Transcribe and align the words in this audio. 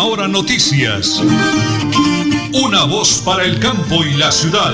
Última 0.00 0.14
hora 0.14 0.28
noticias. 0.28 1.20
Una 2.56 2.84
voz 2.88 3.22
para 3.26 3.44
el 3.44 3.60
campo 3.60 4.00
y 4.00 4.16
la 4.16 4.30
ciudad. 4.32 4.72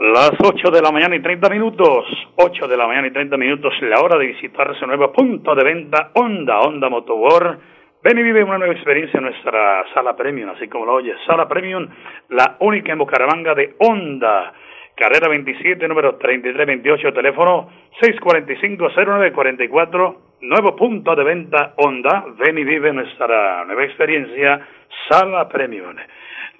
Las 0.00 0.32
8 0.42 0.70
de 0.70 0.82
la 0.82 0.90
mañana 0.90 1.14
y 1.14 1.22
30 1.22 1.48
minutos, 1.48 2.06
8 2.34 2.66
de 2.66 2.76
la 2.76 2.88
mañana 2.88 3.06
y 3.06 3.12
30 3.12 3.36
minutos, 3.36 3.72
la 3.82 4.00
hora 4.00 4.18
de 4.18 4.26
visitar 4.26 4.76
su 4.78 4.86
nuevo 4.86 5.12
punto 5.12 5.54
de 5.54 5.62
venta, 5.62 6.10
Honda, 6.14 6.60
Honda 6.60 6.88
Motor. 6.88 7.60
Ven 8.02 8.18
y 8.18 8.22
vive 8.22 8.42
una 8.42 8.58
nueva 8.58 8.74
experiencia 8.74 9.18
en 9.18 9.26
nuestra 9.26 9.84
sala 9.94 10.16
premium, 10.16 10.50
así 10.50 10.66
como 10.66 10.86
lo 10.86 10.94
oyes, 10.94 11.16
sala 11.24 11.46
premium, 11.46 11.86
la 12.30 12.56
única 12.58 12.92
en 12.92 12.98
Bucaramanga 12.98 13.54
de 13.54 13.76
Honda. 13.78 14.52
Carrera 14.94 15.28
27, 15.28 15.88
número 15.88 16.16
3328, 16.16 17.12
teléfono 17.12 17.68
645-0944, 18.00 20.16
nuevo 20.42 20.76
punto 20.76 21.16
de 21.16 21.24
venta 21.24 21.72
Honda. 21.76 22.26
Ven 22.38 22.58
y 22.58 22.64
vive 22.64 22.92
nuestra 22.92 23.64
nueva 23.64 23.84
experiencia, 23.84 24.60
Sala 25.08 25.48
Premium. 25.48 25.96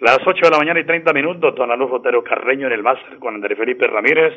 Las 0.01 0.19
8 0.25 0.47
de 0.47 0.51
la 0.51 0.57
mañana 0.59 0.81
y 0.81 0.85
30 0.85 1.13
minutos, 1.13 1.55
Don 1.55 1.71
Alonso 1.71 1.97
Otero 1.97 2.25
Carreño 2.25 2.67
en 2.67 2.73
el 2.73 2.83
máster 2.83 3.19
con 3.19 3.35
Andrés 3.35 3.59
Felipe 3.59 3.87
Ramírez. 3.87 4.33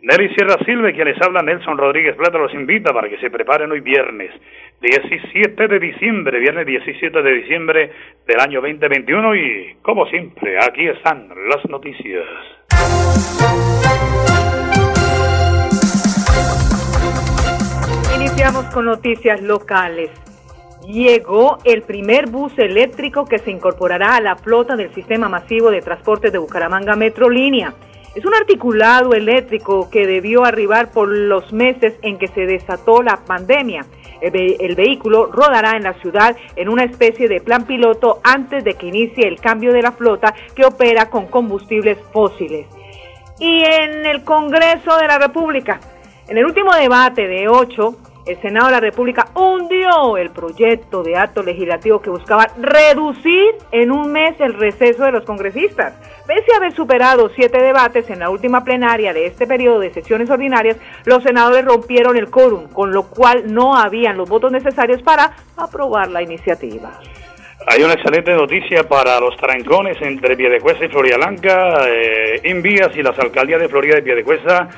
Nelly 0.00 0.28
Sierra 0.34 0.56
Silva, 0.64 0.92
quien 0.92 1.08
les 1.08 1.20
habla, 1.20 1.42
Nelson 1.42 1.76
Rodríguez 1.76 2.14
Plata, 2.14 2.38
los 2.38 2.54
invita 2.54 2.92
para 2.92 3.08
que 3.08 3.18
se 3.18 3.30
preparen 3.30 3.72
hoy 3.72 3.80
viernes 3.80 4.30
17 4.80 5.66
de 5.66 5.78
diciembre, 5.80 6.38
viernes 6.38 6.66
17 6.66 7.20
de 7.20 7.32
diciembre 7.32 7.90
del 8.24 8.38
año 8.38 8.60
2021 8.60 9.34
y, 9.34 9.76
como 9.82 10.06
siempre, 10.06 10.56
aquí 10.62 10.86
están 10.86 11.28
las 11.48 11.68
noticias. 11.68 12.24
Iniciamos 18.14 18.66
con 18.66 18.84
noticias 18.84 19.42
locales. 19.42 20.10
Llegó 20.86 21.58
el 21.64 21.82
primer 21.82 22.30
bus 22.30 22.56
eléctrico 22.56 23.26
que 23.26 23.38
se 23.38 23.50
incorporará 23.50 24.14
a 24.14 24.20
la 24.20 24.36
flota 24.36 24.76
del 24.76 24.94
sistema 24.94 25.28
masivo 25.28 25.72
de 25.72 25.82
transporte 25.82 26.30
de 26.30 26.38
Bucaramanga 26.38 26.94
Metrolínea. 26.94 27.74
Es 28.14 28.24
un 28.24 28.34
articulado 28.34 29.12
eléctrico 29.12 29.90
que 29.90 30.06
debió 30.06 30.44
arribar 30.44 30.90
por 30.90 31.08
los 31.08 31.52
meses 31.52 31.94
en 32.02 32.18
que 32.18 32.28
se 32.28 32.46
desató 32.46 33.02
la 33.02 33.18
pandemia. 33.18 33.84
El, 34.20 34.74
vehículo 34.74 35.26
rodará 35.26 35.76
en 35.76 35.84
la 35.84 35.94
ciudad 35.94 36.36
en 36.56 36.68
una 36.68 36.84
especie 36.84 37.28
de 37.28 37.40
plan 37.40 37.66
piloto 37.66 38.20
antes 38.24 38.64
de 38.64 38.74
que 38.74 38.88
inicie 38.88 39.28
el 39.28 39.40
cambio 39.40 39.72
de 39.72 39.82
la 39.82 39.92
flota 39.92 40.34
que 40.56 40.64
opera 40.64 41.08
con 41.08 41.26
combustibles 41.26 41.98
fósiles. 42.12 42.66
Y 43.38 43.62
en 43.62 44.04
el 44.04 44.24
Congreso 44.24 44.96
de 44.96 45.06
la 45.06 45.18
República, 45.18 45.78
en 46.26 46.36
el 46.36 46.44
último 46.44 46.74
debate 46.74 47.28
de 47.28 47.48
8, 47.48 47.96
el 48.28 48.40
Senado 48.42 48.66
de 48.66 48.72
la 48.72 48.80
República 48.80 49.28
hundió 49.34 50.16
el 50.18 50.30
proyecto 50.30 51.02
de 51.02 51.16
acto 51.16 51.42
legislativo 51.42 52.00
que 52.00 52.10
buscaba 52.10 52.46
reducir 52.58 53.54
en 53.72 53.90
un 53.90 54.12
mes 54.12 54.38
el 54.38 54.54
receso 54.54 55.04
de 55.04 55.12
los 55.12 55.24
congresistas. 55.24 55.94
Pese 56.26 56.52
a 56.52 56.58
haber 56.58 56.72
superado 56.72 57.30
siete 57.34 57.60
debates 57.62 58.10
en 58.10 58.18
la 58.18 58.28
última 58.28 58.62
plenaria 58.64 59.14
de 59.14 59.26
este 59.26 59.46
periodo 59.46 59.80
de 59.80 59.94
sesiones 59.94 60.28
ordinarias, 60.28 60.76
los 61.06 61.22
senadores 61.22 61.64
rompieron 61.64 62.18
el 62.18 62.30
quórum, 62.30 62.68
con 62.68 62.92
lo 62.92 63.04
cual 63.04 63.52
no 63.52 63.74
habían 63.74 64.18
los 64.18 64.28
votos 64.28 64.52
necesarios 64.52 65.00
para 65.02 65.32
aprobar 65.56 66.10
la 66.10 66.22
iniciativa. 66.22 67.00
Hay 67.66 67.82
una 67.82 67.94
excelente 67.94 68.32
noticia 68.32 68.84
para 68.84 69.18
los 69.20 69.36
trancones 69.36 69.96
entre 70.00 70.36
Piedecuesta 70.36 70.84
y 70.84 70.88
Florida 70.88 71.16
Blanca. 71.16 71.88
Eh, 71.88 72.40
Invías 72.44 72.94
y 72.94 73.02
las 73.02 73.18
alcaldías 73.18 73.60
de 73.60 73.68
Florida 73.68 73.98
y 73.98 74.02
Piedecuesta 74.02 74.68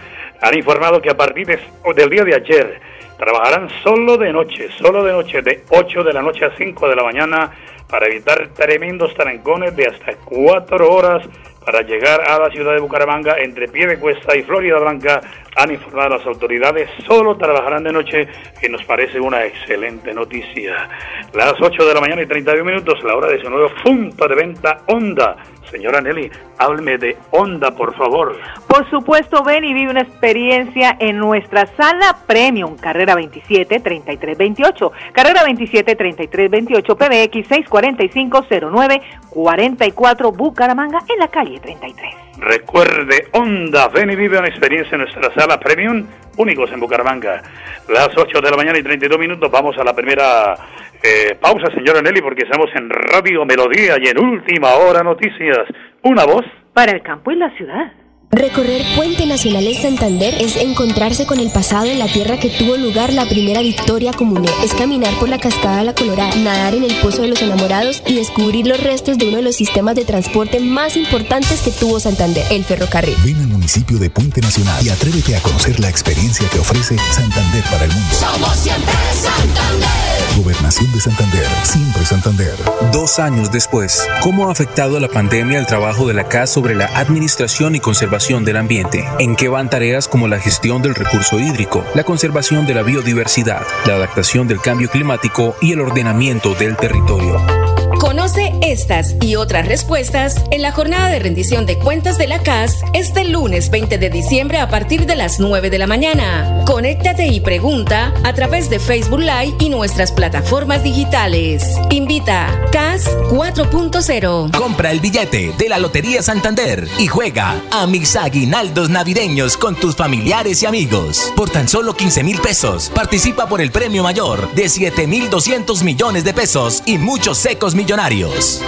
han 0.41 0.57
informado 0.57 1.01
que 1.03 1.11
a 1.11 1.17
partir 1.17 1.47
del 1.47 2.11
día 2.11 2.25
de 2.25 2.35
ayer 2.35 2.81
trabajarán 3.21 3.69
solo 3.85 4.17
de 4.17 4.33
noche, 4.33 4.69
solo 4.79 5.05
de 5.05 5.13
noche, 5.13 5.43
de 5.43 5.63
8 5.69 6.03
de 6.03 6.13
la 6.13 6.23
noche 6.23 6.47
a 6.47 6.57
5 6.57 6.89
de 6.89 6.97
la 6.97 7.05
mañana 7.05 7.53
para 7.87 8.07
evitar 8.07 8.49
tremendos 8.55 9.13
trancones 9.15 9.77
de 9.77 9.89
hasta 9.89 10.15
4 10.25 10.91
horas 10.91 11.29
para 11.65 11.83
llegar 11.83 12.23
a 12.27 12.39
la 12.39 12.51
ciudad 12.51 12.73
de 12.73 12.81
Bucaramanga 12.81 13.37
entre 13.39 13.69
Piedecuesta 13.69 14.35
y 14.35 14.43
Florida 14.43 14.79
Blanca 14.79 15.21
han 15.55 15.71
informado 15.71 16.15
a 16.15 16.19
las 16.19 16.27
autoridades, 16.27 16.89
solo 17.07 17.37
trabajarán 17.37 17.85
de 17.85 17.93
noche, 17.93 18.27
que 18.59 18.69
nos 18.71 18.83
parece 18.85 19.21
una 19.21 19.45
excelente 19.45 20.15
noticia. 20.15 20.89
Las 21.35 21.55
8 21.61 21.85
de 21.85 21.95
la 21.95 22.01
mañana 22.01 22.23
y 22.23 22.27
31 22.27 22.65
minutos, 22.65 23.03
la 23.05 23.17
hora 23.17 23.29
de 23.29 23.43
su 23.43 23.51
nuevo 23.51 23.69
punto 23.85 24.27
de 24.27 24.35
venta 24.35 24.79
Honda. 24.87 25.37
Señora 25.71 26.01
Nelly, 26.01 26.31
hábleme 26.59 26.99
de 26.99 27.17
Honda, 27.31 27.71
por 27.71 27.97
favor. 27.97 28.37
Por 28.67 28.91
supuesto, 28.91 29.45
ven 29.45 29.63
y 29.65 29.73
vive 29.73 29.91
una 29.91 30.03
experiencia 30.03 30.97
en 30.99 31.19
nuestra 31.19 31.67
sala 31.77 32.17
Premium, 32.27 32.77
carrera 32.77 33.15
27-3328. 33.15 34.91
Carrera 35.13 35.45
27-3328, 35.45 36.97
PBX 36.97 37.49
645-09-44, 37.71 40.37
Bucaramanga, 40.37 40.99
en 41.09 41.19
la 41.19 41.29
calle 41.29 41.61
33. 41.61 42.15
Recuerde, 42.39 43.29
Honda, 43.33 43.87
ven 43.89 44.11
y 44.11 44.17
vive 44.17 44.39
una 44.39 44.49
experiencia 44.49 44.97
en 44.97 45.03
nuestra 45.03 45.33
sala 45.35 45.61
Premium, 45.61 46.05
únicos 46.37 46.73
en 46.73 46.81
Bucaramanga. 46.81 47.43
Las 47.89 48.09
8 48.17 48.41
de 48.41 48.51
la 48.51 48.57
mañana 48.57 48.79
y 48.79 48.83
32 48.83 49.19
minutos, 49.19 49.51
vamos 49.51 49.77
a 49.79 49.85
la 49.85 49.95
primera 49.95 50.57
eh, 51.03 51.37
pausa, 51.41 51.73
señora 51.75 52.03
Nelly, 52.03 52.21
porque 52.21 52.45
estamos 52.45 52.71
en 52.75 52.91
Radio 52.91 53.45
Melodía 53.45 53.97
y 54.01 54.09
en 54.09 54.19
Última 54.19 54.75
Hora 54.75 55.03
Noticias. 55.03 55.67
Una 56.03 56.25
voz. 56.25 56.45
Para 56.75 56.93
el 56.93 57.03
campo 57.03 57.31
y 57.31 57.37
la 57.37 57.51
ciudad. 57.57 57.93
Recorrer 58.33 58.85
Puente 58.95 59.27
Nacional 59.27 59.67
en 59.67 59.83
Santander 59.83 60.35
es 60.41 60.55
encontrarse 60.55 61.27
con 61.27 61.41
el 61.41 61.51
pasado 61.51 61.87
en 61.87 61.99
la 61.99 62.07
tierra 62.07 62.39
que 62.39 62.49
tuvo 62.49 62.77
lugar 62.77 63.13
la 63.13 63.29
primera 63.29 63.61
victoria 63.61 64.13
común. 64.13 64.47
Es 64.63 64.73
caminar 64.73 65.19
por 65.19 65.29
la 65.29 65.39
cascada 65.39 65.79
de 65.79 65.85
la 65.87 65.95
Colorada, 65.97 66.37
nadar 66.37 66.77
en 66.77 66.85
el 66.85 66.95
Pozo 67.01 67.23
de 67.23 67.29
los 67.29 67.43
Enamorados 67.43 68.05
y 68.07 68.15
descubrir 68.15 68.69
los 68.69 68.81
restos 68.81 69.19
de 69.19 69.27
uno 69.27 69.39
de 69.39 69.43
los 69.43 69.57
sistemas 69.57 69.97
de 69.97 70.05
transporte 70.05 70.61
más 70.61 70.97
importantes 70.97 71.61
que 71.63 71.73
tuvo 71.73 71.99
Santander, 71.99 72.47
el 72.51 72.65
ferrocarril. 72.65 73.17
Ven 73.25 73.37
al 73.39 73.49
municipio 73.49 73.99
de 73.99 74.11
Puente 74.11 74.41
Nacional 74.41 74.87
y 74.87 74.91
atrévete 74.91 75.35
a 75.35 75.43
conocer 75.43 75.81
la 75.81 75.89
experiencia 75.89 76.49
que 76.51 76.61
ofrece 76.61 76.97
Santander 77.11 77.65
para 77.65 77.87
el 77.87 77.93
mundo. 77.93 78.15
Somos 78.15 78.57
siempre 78.57 78.95
Santander. 79.13 79.89
Gobernación 80.37 80.93
de 80.93 81.01
Santander, 81.01 81.47
siempre 81.65 82.07
Santander. 82.07 82.55
Dos 82.93 83.19
años 83.19 83.51
después, 83.51 84.07
¿cómo 84.23 84.49
ha 84.49 84.53
afectado 84.53 85.01
la 85.01 85.09
pandemia 85.09 85.59
el 85.59 85.67
trabajo 85.67 86.07
de 86.07 86.15
la 86.15 86.29
CAS 86.29 86.51
sobre 86.51 86.77
la 86.77 86.87
administración 86.97 87.75
y 87.75 87.81
conservación 87.81 88.20
del 88.21 88.59
ambiente, 88.59 89.09
en 89.19 89.35
qué 89.35 89.49
van 89.49 89.71
tareas 89.71 90.07
como 90.07 90.29
la 90.29 90.39
gestión 90.39 90.83
del 90.83 90.95
recurso 90.95 91.41
hídrico, 91.41 91.83
la 91.95 92.05
conservación 92.05 92.67
de 92.67 92.75
la 92.75 92.83
biodiversidad, 92.83 93.63
la 93.87 93.95
adaptación 93.95 94.47
del 94.47 94.61
cambio 94.61 94.91
climático 94.91 95.57
y 95.63 95.73
el 95.73 95.81
ordenamiento 95.81 96.55
del 96.55 96.77
territorio. 96.77 97.60
Conoce 98.01 98.55
estas 98.63 99.15
y 99.21 99.37
otras 99.37 99.69
respuestas 99.69 100.43
en 100.51 100.63
la 100.63 100.73
jornada 100.73 101.11
de 101.11 101.19
rendición 101.19 101.67
de 101.67 101.79
cuentas 101.79 102.17
de 102.17 102.29
la 102.29 102.43
CAS 102.43 102.81
este 102.95 103.25
lunes 103.25 103.69
20 103.69 103.99
de 103.99 104.09
diciembre 104.09 104.59
a 104.59 104.71
partir 104.71 105.05
de 105.05 105.17
las 105.17 105.39
9 105.39 105.69
de 105.69 105.77
la 105.77 105.87
mañana. 105.87 106.65
Conéctate 106.65 107.27
y 107.27 107.41
pregunta 107.41 108.15
a 108.25 108.33
través 108.33 108.71
de 108.71 108.79
Facebook 108.79 109.21
Live 109.21 109.55
y 109.61 109.69
nuestras 109.69 110.13
plataformas 110.13 110.83
digitales. 110.83 111.63
Invita 111.91 112.59
CAS 112.73 113.07
4.0. 113.29 114.57
Compra 114.57 114.93
el 114.93 115.01
billete 115.01 115.53
de 115.59 115.69
la 115.69 115.79
Lotería 115.79 116.23
Santander 116.23 116.89
y 116.99 117.07
juega 117.07 117.61
a 117.71 117.87
mis 117.87 118.17
aguinaldos 118.17 118.89
navideños 118.89 119.59
con 119.59 119.77
tus 119.77 119.95
familiares 119.95 120.63
y 120.63 120.67
amigos. 120.67 121.31
Por 121.37 121.51
tan 121.51 121.69
solo 121.69 121.95
15 121.95 122.23
mil 122.23 122.41
pesos, 122.41 122.91
participa 122.95 123.47
por 123.47 123.61
el 123.61 123.71
premio 123.71 124.03
mayor 124.03 124.51
de 124.55 124.71
7 124.71 125.07
mil 125.07 125.29
200 125.29 125.83
millones 125.83 126.25
de 126.25 126.33
pesos 126.33 126.83
y 126.87 126.97
muchos 126.97 127.37
secos 127.37 127.75
millonarios 127.75 127.90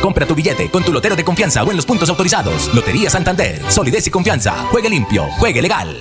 Compra 0.00 0.26
tu 0.26 0.34
billete 0.34 0.68
con 0.68 0.82
tu 0.82 0.92
lotero 0.92 1.14
de 1.14 1.24
confianza 1.24 1.62
o 1.62 1.70
en 1.70 1.76
los 1.76 1.86
puntos 1.86 2.08
autorizados. 2.08 2.74
Lotería 2.74 3.08
Santander. 3.08 3.62
Solidez 3.70 4.06
y 4.08 4.10
confianza. 4.10 4.52
Juegue 4.70 4.90
limpio. 4.90 5.28
Juegue 5.38 5.62
legal. 5.62 5.98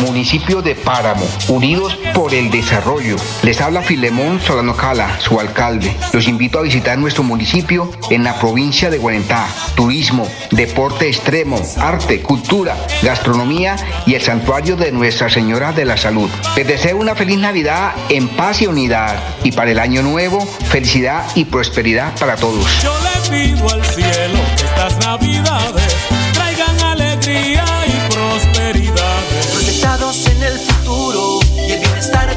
Municipio 0.00 0.62
de 0.62 0.74
Páramo, 0.74 1.26
unidos 1.48 1.96
por 2.14 2.34
el 2.34 2.50
desarrollo. 2.50 3.16
Les 3.42 3.60
habla 3.60 3.82
Filemón 3.82 4.40
Solano 4.40 4.76
Cala, 4.76 5.20
su 5.20 5.38
alcalde. 5.38 5.94
Los 6.12 6.26
invito 6.26 6.58
a 6.58 6.62
visitar 6.62 6.98
nuestro 6.98 7.22
municipio 7.22 7.90
en 8.10 8.24
la 8.24 8.38
provincia 8.38 8.90
de 8.90 8.98
Guarentá. 8.98 9.46
Turismo, 9.74 10.26
deporte 10.50 11.06
extremo, 11.08 11.60
arte, 11.78 12.22
cultura, 12.22 12.76
gastronomía 13.02 13.76
y 14.06 14.14
el 14.14 14.22
santuario 14.22 14.76
de 14.76 14.92
Nuestra 14.92 15.28
Señora 15.28 15.72
de 15.72 15.84
la 15.84 15.96
Salud. 15.96 16.30
Les 16.56 16.66
deseo 16.66 16.96
una 16.96 17.14
feliz 17.14 17.38
Navidad 17.38 17.92
en 18.08 18.28
paz 18.28 18.62
y 18.62 18.66
unidad. 18.66 19.18
Y 19.44 19.52
para 19.52 19.70
el 19.70 19.78
año 19.78 20.02
nuevo, 20.02 20.40
felicidad 20.68 21.24
y 21.34 21.44
prosperidad 21.44 22.18
para 22.18 22.36
todos. 22.36 22.82
Yo 22.82 22.92
le 23.00 23.30
pido 23.30 23.68
al 23.68 23.84
cielo 23.84 24.38
que 24.56 24.64
estas 24.64 24.98
navidades 24.98 25.96
traigan 26.32 26.80
alegría 26.80 27.79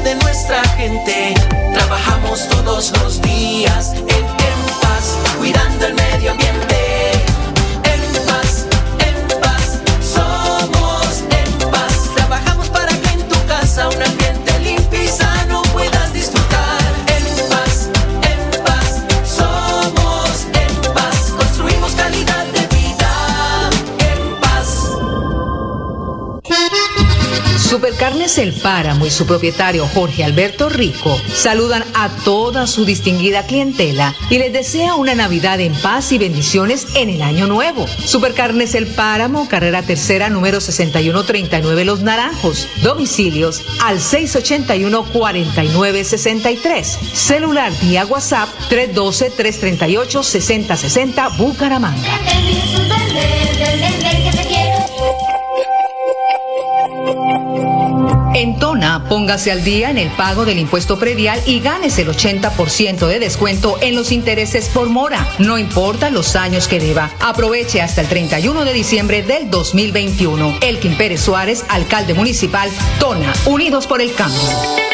de 0.04 0.14
nuestra 0.16 0.62
gente. 0.76 1.34
Trabajamos 1.72 2.46
todos 2.48 2.92
los 3.02 3.20
días 3.22 3.92
en, 3.94 4.24
paz, 4.82 5.16
cuidando 5.38 5.86
el 5.86 5.94
medio 5.94 6.32
ambiente. 6.32 7.12
En 7.84 8.26
paz, 8.26 8.66
en 8.98 9.40
paz, 9.40 9.80
somos 10.00 11.24
en 11.30 11.70
paz. 11.70 12.10
Trabajamos 12.14 12.68
para 12.68 12.92
que 12.92 13.08
en 13.08 13.28
tu 13.28 13.46
casa 13.46 13.88
una 13.88 14.13
Supercarnes 27.74 28.38
El 28.38 28.52
Páramo 28.52 29.04
y 29.04 29.10
su 29.10 29.26
propietario 29.26 29.88
Jorge 29.88 30.22
Alberto 30.22 30.68
Rico 30.68 31.20
saludan 31.34 31.82
a 31.94 32.08
toda 32.08 32.68
su 32.68 32.84
distinguida 32.84 33.46
clientela 33.46 34.14
y 34.30 34.38
les 34.38 34.52
desea 34.52 34.94
una 34.94 35.16
Navidad 35.16 35.58
en 35.58 35.74
paz 35.74 36.12
y 36.12 36.18
bendiciones 36.18 36.86
en 36.94 37.10
el 37.10 37.20
año 37.20 37.48
nuevo. 37.48 37.84
Supercarnes 37.88 38.76
El 38.76 38.86
Páramo, 38.86 39.48
carrera 39.48 39.82
tercera 39.82 40.30
número 40.30 40.60
6139 40.60 41.84
Los 41.84 42.02
Naranjos. 42.02 42.68
Domicilios 42.84 43.64
al 43.82 43.98
681-4963. 43.98 46.84
Celular 46.84 47.72
vía 47.82 48.06
WhatsApp 48.06 48.50
312-338-6060 48.70 51.36
Bucaramanga. 51.38 52.20
En 58.34 58.58
Tona, 58.58 59.04
póngase 59.08 59.52
al 59.52 59.62
día 59.62 59.90
en 59.90 59.98
el 59.98 60.10
pago 60.10 60.44
del 60.44 60.58
impuesto 60.58 60.98
predial 60.98 61.40
y 61.46 61.60
ganes 61.60 61.98
el 61.98 62.08
80% 62.08 63.06
de 63.06 63.20
descuento 63.20 63.78
en 63.80 63.94
los 63.94 64.10
intereses 64.10 64.68
por 64.68 64.88
mora. 64.88 65.24
No 65.38 65.56
importa 65.56 66.10
los 66.10 66.34
años 66.34 66.66
que 66.66 66.80
deba. 66.80 67.12
Aproveche 67.20 67.80
hasta 67.80 68.00
el 68.00 68.08
31 68.08 68.64
de 68.64 68.72
diciembre 68.72 69.22
del 69.22 69.50
2021. 69.50 70.58
Elkin 70.62 70.96
Pérez 70.96 71.20
Suárez, 71.20 71.64
alcalde 71.68 72.14
municipal, 72.14 72.68
Tona, 72.98 73.32
Unidos 73.46 73.86
por 73.86 74.00
el 74.00 74.12
Cambio. 74.14 74.93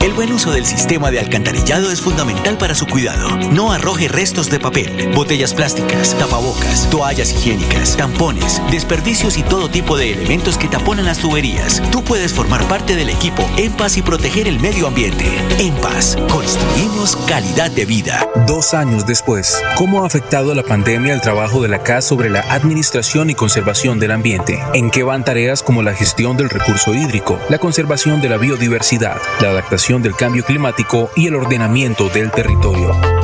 El 0.03 0.13
buen 0.13 0.33
uso 0.33 0.51
del 0.51 0.65
sistema 0.65 1.11
de 1.11 1.19
alcantarillado 1.19 1.91
es 1.91 2.01
fundamental 2.01 2.57
para 2.57 2.73
su 2.73 2.87
cuidado. 2.87 3.37
No 3.51 3.71
arroje 3.71 4.07
restos 4.07 4.49
de 4.49 4.59
papel, 4.59 5.11
botellas 5.13 5.53
plásticas, 5.53 6.17
tapabocas, 6.17 6.89
toallas 6.89 7.31
higiénicas, 7.31 7.95
tampones, 7.97 8.59
desperdicios 8.71 9.37
y 9.37 9.43
todo 9.43 9.69
tipo 9.69 9.97
de 9.97 10.13
elementos 10.13 10.57
que 10.57 10.67
taponan 10.67 11.05
las 11.05 11.19
tuberías. 11.19 11.83
Tú 11.91 12.03
puedes 12.03 12.33
formar 12.33 12.67
parte 12.67 12.95
del 12.95 13.09
equipo 13.09 13.47
En 13.57 13.71
y 13.95 14.01
proteger 14.01 14.47
el 14.47 14.59
medio 14.59 14.87
ambiente. 14.87 15.25
En 15.59 15.73
Paz, 15.75 16.17
construimos 16.31 17.15
calidad 17.27 17.69
de 17.69 17.85
vida. 17.85 18.27
Dos 18.47 18.73
años 18.73 19.05
después, 19.05 19.61
¿cómo 19.75 20.03
ha 20.03 20.07
afectado 20.07 20.55
la 20.55 20.63
pandemia 20.63 21.13
el 21.13 21.21
trabajo 21.21 21.61
de 21.61 21.67
la 21.67 21.83
CAS 21.83 22.05
sobre 22.05 22.29
la 22.29 22.41
administración 22.41 23.29
y 23.29 23.35
conservación 23.35 23.99
del 23.99 24.11
ambiente? 24.11 24.59
¿En 24.73 24.89
qué 24.89 25.03
van 25.03 25.23
tareas 25.23 25.61
como 25.61 25.83
la 25.83 25.93
gestión 25.93 26.37
del 26.37 26.49
recurso 26.49 26.93
hídrico, 26.93 27.39
la 27.49 27.59
conservación 27.59 28.19
de 28.21 28.29
la 28.29 28.37
biodiversidad, 28.37 29.17
la 29.41 29.49
adaptación 29.49 29.90
del 29.99 30.15
cambio 30.15 30.45
climático 30.45 31.09
y 31.17 31.27
el 31.27 31.35
ordenamiento 31.35 32.07
del 32.07 32.31
territorio. 32.31 33.20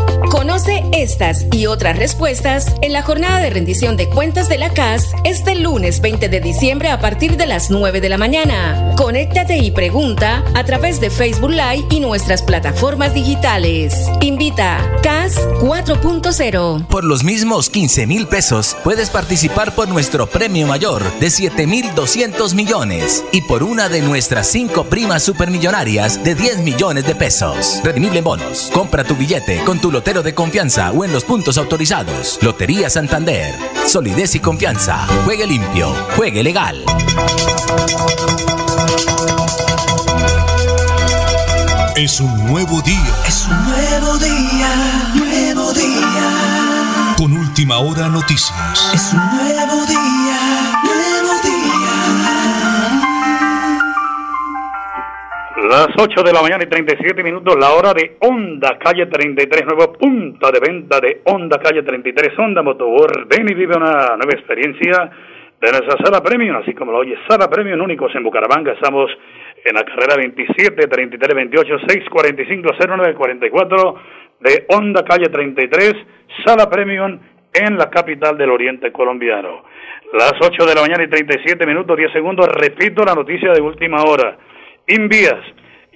Conoce 0.47 0.81
estas 0.93 1.45
y 1.51 1.65
otras 1.65 1.97
respuestas 1.97 2.73
en 2.81 2.93
la 2.93 3.01
jornada 3.01 3.39
de 3.39 3.49
rendición 3.49 3.97
de 3.97 4.07
cuentas 4.07 4.47
de 4.47 4.57
la 4.57 4.69
CAS 4.69 5.11
este 5.25 5.55
lunes 5.55 5.99
20 5.99 6.29
de 6.29 6.39
diciembre 6.39 6.87
a 6.87 7.01
partir 7.01 7.35
de 7.35 7.45
las 7.45 7.69
9 7.69 7.99
de 7.99 8.07
la 8.07 8.17
mañana. 8.17 8.93
Conéctate 8.95 9.57
y 9.57 9.71
pregunta 9.71 10.45
a 10.55 10.63
través 10.63 11.01
de 11.01 11.09
Facebook 11.09 11.49
Live 11.49 11.87
y 11.89 11.99
nuestras 11.99 12.43
plataformas 12.43 13.13
digitales. 13.13 13.93
Invita 14.21 14.89
CAS 15.03 15.35
4.0. 15.59 16.87
Por 16.87 17.03
los 17.03 17.25
mismos 17.25 17.69
15 17.69 18.07
mil 18.07 18.25
pesos 18.25 18.77
puedes 18.85 19.09
participar 19.09 19.75
por 19.75 19.89
nuestro 19.89 20.27
premio 20.27 20.65
mayor 20.65 21.03
de 21.19 21.29
7 21.29 21.67
mil 21.67 21.93
200 21.93 22.53
millones 22.53 23.21
y 23.33 23.41
por 23.41 23.63
una 23.63 23.89
de 23.89 24.01
nuestras 24.01 24.47
cinco 24.47 24.85
primas 24.85 25.23
supermillonarias 25.23 26.23
de 26.23 26.35
10 26.35 26.59
millones 26.59 27.05
de 27.05 27.15
pesos. 27.15 27.81
Redimible 27.83 28.19
en 28.19 28.23
bonos. 28.23 28.69
Compra 28.73 29.03
tu 29.03 29.17
billete 29.17 29.61
con 29.65 29.81
tu 29.81 29.91
lotero 29.91 30.23
de 30.23 30.36
confianza 30.37 30.91
o 30.91 31.03
en 31.03 31.11
los 31.11 31.23
puntos 31.23 31.57
autorizados. 31.57 32.37
Lotería 32.43 32.91
Santander. 32.91 33.55
Solidez 33.87 34.35
y 34.35 34.39
confianza. 34.39 35.07
Juegue 35.25 35.47
limpio. 35.47 35.91
Juegue 36.15 36.43
legal. 36.43 36.85
Es 41.95 42.19
un 42.19 42.45
nuevo 42.45 42.79
día. 42.83 43.15
Es 43.27 43.47
un 43.47 43.65
nuevo 43.65 44.19
día, 44.19 45.11
nuevo 45.15 45.73
día. 45.73 47.15
Con 47.17 47.33
última 47.33 47.79
hora 47.79 48.07
noticias. 48.07 48.53
Es 48.93 49.13
un 49.13 49.37
nuevo 49.37 49.85
día, 49.87 50.26
Las 55.67 55.89
8 55.97 56.23
de 56.23 56.31
la 56.31 56.41
mañana 56.41 56.63
y 56.63 56.67
37 56.67 57.21
minutos, 57.23 57.53
la 57.59 57.73
hora 57.73 57.91
de 57.93 58.15
Honda 58.21 58.79
Calle 58.79 59.07
33, 59.07 59.65
nuevo 59.65 59.91
punta 59.91 60.49
de 60.49 60.61
venta 60.61 60.97
de 61.01 61.19
Honda 61.25 61.59
Calle 61.59 61.83
33, 61.83 62.39
Honda 62.39 62.63
Motor. 62.63 63.27
Ven 63.27 63.49
y 63.49 63.53
vive 63.53 63.75
una 63.75 64.15
nueva 64.15 64.31
experiencia 64.31 65.11
de 65.59 65.69
nuestra 65.69 65.97
sala 66.01 66.23
premium, 66.23 66.55
así 66.55 66.73
como 66.73 66.93
lo 66.93 66.99
oye, 66.99 67.17
sala 67.27 67.49
premium 67.49 67.81
únicos 67.81 68.15
en 68.15 68.23
Bucaramanga. 68.23 68.71
Estamos 68.71 69.11
en 69.65 69.75
la 69.75 69.83
carrera 69.83 70.15
27, 70.15 70.87
33, 70.87 71.35
28, 71.35 71.79
645, 71.85 72.69
09, 72.87 73.13
44 73.15 73.95
de 74.39 74.65
Honda 74.69 75.03
Calle 75.03 75.27
33, 75.27 75.95
sala 76.45 76.69
premium 76.69 77.19
en 77.53 77.77
la 77.77 77.89
capital 77.89 78.37
del 78.37 78.51
oriente 78.51 78.93
colombiano. 78.93 79.65
Las 80.13 80.35
8 80.39 80.65
de 80.65 80.75
la 80.75 80.81
mañana 80.81 81.03
y 81.03 81.09
37 81.09 81.65
minutos, 81.65 81.97
10 81.97 82.13
segundos, 82.13 82.47
repito 82.47 83.03
la 83.03 83.15
noticia 83.15 83.51
de 83.51 83.59
última 83.59 84.03
hora. 84.03 84.37
Invías 84.87 85.43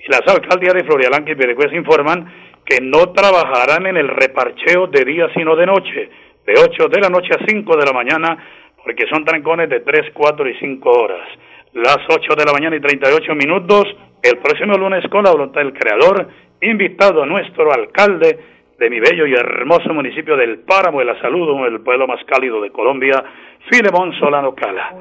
las 0.08 0.22
alcaldías 0.28 0.74
de 0.74 0.84
Florialanca 0.84 1.32
y 1.32 1.36
Piedecuesta 1.36 1.76
informan 1.76 2.32
que 2.66 2.80
no 2.82 3.12
trabajarán 3.12 3.88
en 3.88 3.98
el 3.98 4.08
reparcheo 4.08 4.88
de 4.88 5.04
día 5.06 5.28
sino 5.36 5.56
de 5.56 5.66
noche, 5.66 6.10
de 6.46 6.54
8 6.54 6.88
de 6.88 7.02
la 7.02 7.10
noche 7.10 7.30
a 7.34 7.46
5 7.46 7.78
de 7.78 7.86
la 7.86 7.94
mañana, 7.94 8.38
porque 8.84 9.08
son 9.08 9.24
trancones 9.26 9.70
de 9.70 9.82
3, 9.82 10.12
4 10.14 10.50
y 10.50 10.58
5 10.58 10.90
horas. 10.90 11.28
Las 11.74 12.00
8 12.10 12.36
de 12.36 12.46
la 12.46 12.54
mañana 12.54 12.76
y 12.76 12.82
38 12.82 13.36
minutos, 13.36 13.86
el 14.24 14.38
próximo 14.40 14.78
lunes 14.78 15.04
con 15.10 15.24
la 15.24 15.32
voluntad 15.32 15.62
del 15.62 15.74
Creador, 15.74 16.28
invitado 16.62 17.24
a 17.24 17.26
nuestro 17.26 17.72
alcalde 17.72 18.40
de 18.78 18.90
mi 18.90 19.00
bello 19.00 19.28
y 19.28 19.34
hermoso 19.34 19.94
municipio 19.94 20.36
del 20.36 20.60
Páramo 20.60 21.00
de 21.00 21.06
la 21.06 21.20
Salud, 21.22 21.66
el 21.68 21.82
pueblo 21.82 22.08
más 22.08 22.24
cálido 22.26 22.62
de 22.62 22.72
Colombia, 22.72 23.24
Filemón 23.70 24.12
Solano 24.20 24.56
Cala. 24.56 24.96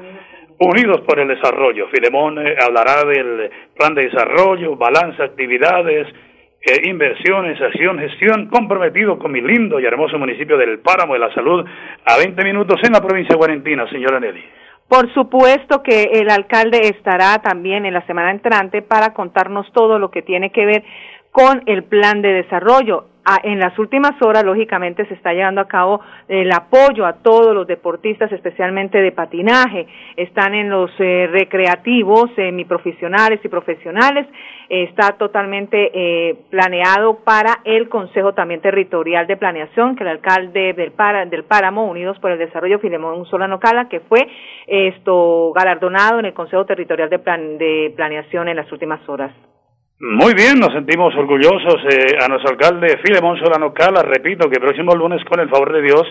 Unidos 0.63 1.01
por 1.07 1.19
el 1.19 1.27
Desarrollo. 1.27 1.87
Filemón 1.87 2.37
eh, 2.37 2.55
hablará 2.63 3.03
del 3.03 3.49
plan 3.75 3.95
de 3.95 4.03
desarrollo, 4.03 4.75
balance, 4.75 5.21
actividades, 5.23 6.07
eh, 6.61 6.87
inversiones, 6.87 7.59
acción, 7.59 7.97
gestión, 7.97 8.47
comprometido 8.47 9.17
con 9.17 9.31
mi 9.31 9.41
lindo 9.41 9.79
y 9.79 9.85
hermoso 9.85 10.19
municipio 10.19 10.57
del 10.57 10.77
Páramo 10.77 11.13
de 11.13 11.19
la 11.19 11.33
Salud, 11.33 11.65
a 12.05 12.17
20 12.17 12.43
minutos 12.43 12.79
en 12.83 12.93
la 12.93 13.01
provincia 13.01 13.33
de 13.33 13.37
Guarentina, 13.37 13.89
señora 13.89 14.19
Nelly. 14.19 14.43
Por 14.87 15.11
supuesto 15.15 15.81
que 15.81 16.03
el 16.13 16.29
alcalde 16.29 16.89
estará 16.89 17.41
también 17.41 17.87
en 17.87 17.95
la 17.95 18.05
semana 18.05 18.29
entrante 18.29 18.83
para 18.83 19.15
contarnos 19.15 19.65
todo 19.73 19.97
lo 19.97 20.11
que 20.11 20.21
tiene 20.21 20.51
que 20.51 20.67
ver 20.67 20.83
con 21.31 21.63
el 21.65 21.85
plan 21.85 22.21
de 22.21 22.33
desarrollo. 22.33 23.05
Ah, 23.23 23.39
en 23.43 23.59
las 23.59 23.77
últimas 23.77 24.19
horas, 24.23 24.43
lógicamente, 24.43 25.05
se 25.05 25.13
está 25.13 25.31
llevando 25.31 25.61
a 25.61 25.67
cabo 25.67 26.01
el 26.27 26.51
apoyo 26.51 27.05
a 27.05 27.21
todos 27.21 27.53
los 27.53 27.67
deportistas, 27.67 28.31
especialmente 28.31 28.99
de 28.99 29.11
patinaje. 29.11 29.85
Están 30.17 30.55
en 30.55 30.71
los 30.71 30.89
eh, 30.97 31.27
recreativos, 31.31 32.31
semiprofesionales 32.35 33.39
y 33.43 33.47
profesionales. 33.47 34.25
está 34.69 35.17
totalmente 35.19 35.91
eh, 35.93 36.35
planeado 36.49 37.19
para 37.23 37.59
el 37.63 37.89
Consejo 37.89 38.33
también 38.33 38.61
Territorial 38.61 39.27
de 39.27 39.37
Planeación, 39.37 39.95
que 39.95 40.03
el 40.03 40.09
alcalde 40.09 40.73
del, 40.73 40.91
Para, 40.91 41.23
del 41.25 41.43
Páramo, 41.43 41.85
Unidos 41.85 42.17
por 42.19 42.31
el 42.31 42.39
Desarrollo, 42.39 42.79
Filemón 42.79 43.25
Solano 43.25 43.59
Cala, 43.59 43.87
que 43.87 43.99
fue 43.99 44.27
esto 44.65 45.53
galardonado 45.53 46.17
en 46.17 46.25
el 46.25 46.33
Consejo 46.33 46.65
Territorial 46.65 47.09
de 47.09 47.93
Planeación 47.95 48.47
en 48.47 48.55
las 48.55 48.71
últimas 48.71 49.07
horas. 49.07 49.31
Muy 50.01 50.33
bien, 50.33 50.57
nos 50.59 50.73
sentimos 50.73 51.13
orgullosos 51.15 51.77
eh, 51.85 52.17
a 52.19 52.27
nuestro 52.27 52.49
alcalde 52.49 52.97
Filemón 53.05 53.37
Solano 53.37 53.71
Cala. 53.71 54.01
Repito 54.01 54.49
que 54.49 54.55
el 54.55 54.61
próximo 54.63 54.95
lunes, 54.95 55.23
con 55.25 55.39
el 55.39 55.47
favor 55.47 55.71
de 55.71 55.83
Dios, 55.83 56.01